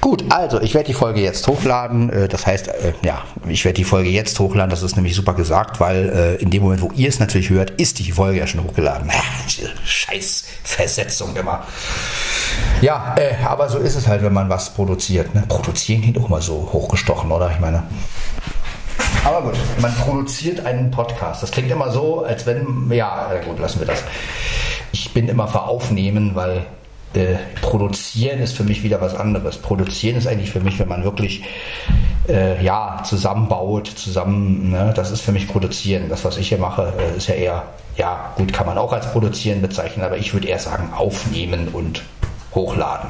[0.04, 2.10] Gut, also ich werde die Folge jetzt hochladen.
[2.10, 4.70] Äh, das heißt, äh, ja, ich werde die Folge jetzt hochladen.
[4.70, 7.70] Das ist nämlich super gesagt, weil äh, in dem Moment, wo ihr es natürlich hört,
[7.72, 9.10] ist die Folge ja schon hochgeladen.
[9.86, 11.64] Scheiß Versetzung immer.
[12.82, 13.16] Ja,
[13.48, 15.34] aber so ist es halt, wenn man was produziert.
[15.34, 15.46] Ne?
[15.48, 17.50] Produzieren klingt auch immer so hochgestochen, oder?
[17.52, 17.84] Ich meine.
[19.24, 21.42] Aber gut, man produziert einen Podcast.
[21.42, 24.04] Das klingt immer so, als wenn, ja, gut, lassen wir das.
[24.92, 26.66] Ich bin immer für Aufnehmen, weil
[27.14, 29.58] äh, produzieren ist für mich wieder was anderes.
[29.58, 31.44] Produzieren ist eigentlich für mich, wenn man wirklich
[32.28, 36.10] äh, ja, zusammenbaut, zusammen, ne, das ist für mich produzieren.
[36.10, 37.64] Das, was ich hier mache, äh, ist ja eher,
[37.98, 42.04] ja, gut, kann man auch als produzieren bezeichnen, aber ich würde eher sagen, aufnehmen und
[42.56, 43.10] hochladen.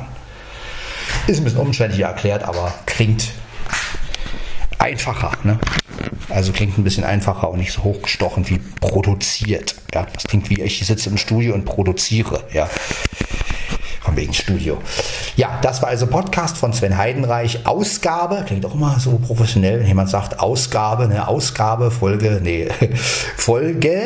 [1.27, 3.31] Ist ein bisschen umständlicher erklärt, aber klingt
[4.79, 5.31] einfacher.
[5.43, 5.59] Ne?
[6.29, 9.75] Also klingt ein bisschen einfacher und nicht so hochgestochen wie produziert.
[9.93, 10.05] Ja?
[10.13, 12.43] Das klingt wie ich sitze im Studio und produziere.
[12.51, 12.69] Ja?
[14.13, 14.77] Von wegen Studio.
[15.37, 17.65] Ja, das war also Podcast von Sven Heidenreich.
[17.65, 22.69] Ausgabe, klingt auch immer so professionell, wenn jemand sagt Ausgabe, ne, Ausgabe, Folge, nee,
[23.37, 24.03] Folge,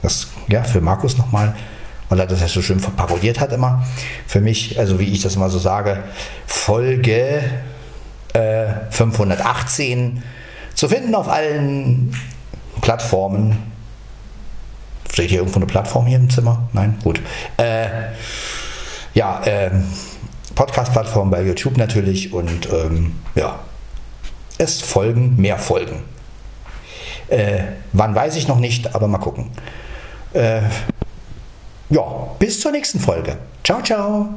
[0.00, 1.56] das, ja, für Markus nochmal,
[2.08, 3.84] weil er das ja so schön parodiert hat immer.
[4.28, 6.04] Für mich, also wie ich das immer so sage,
[6.46, 7.42] Folge
[8.32, 10.22] äh, 518
[10.74, 12.16] zu finden auf allen
[12.80, 13.72] Plattformen.
[15.12, 16.68] Steht hier irgendwo eine Plattform hier im Zimmer?
[16.72, 16.96] Nein?
[17.02, 17.20] Gut.
[17.56, 17.88] Äh,
[19.16, 19.82] ja, ähm,
[20.54, 23.58] Podcast-Plattform bei YouTube natürlich und ähm, ja,
[24.58, 26.02] es folgen mehr Folgen.
[27.28, 27.62] Äh,
[27.92, 29.50] wann weiß ich noch nicht, aber mal gucken.
[30.34, 30.60] Äh,
[31.88, 32.02] ja,
[32.38, 33.38] bis zur nächsten Folge.
[33.64, 34.28] Ciao, ciao.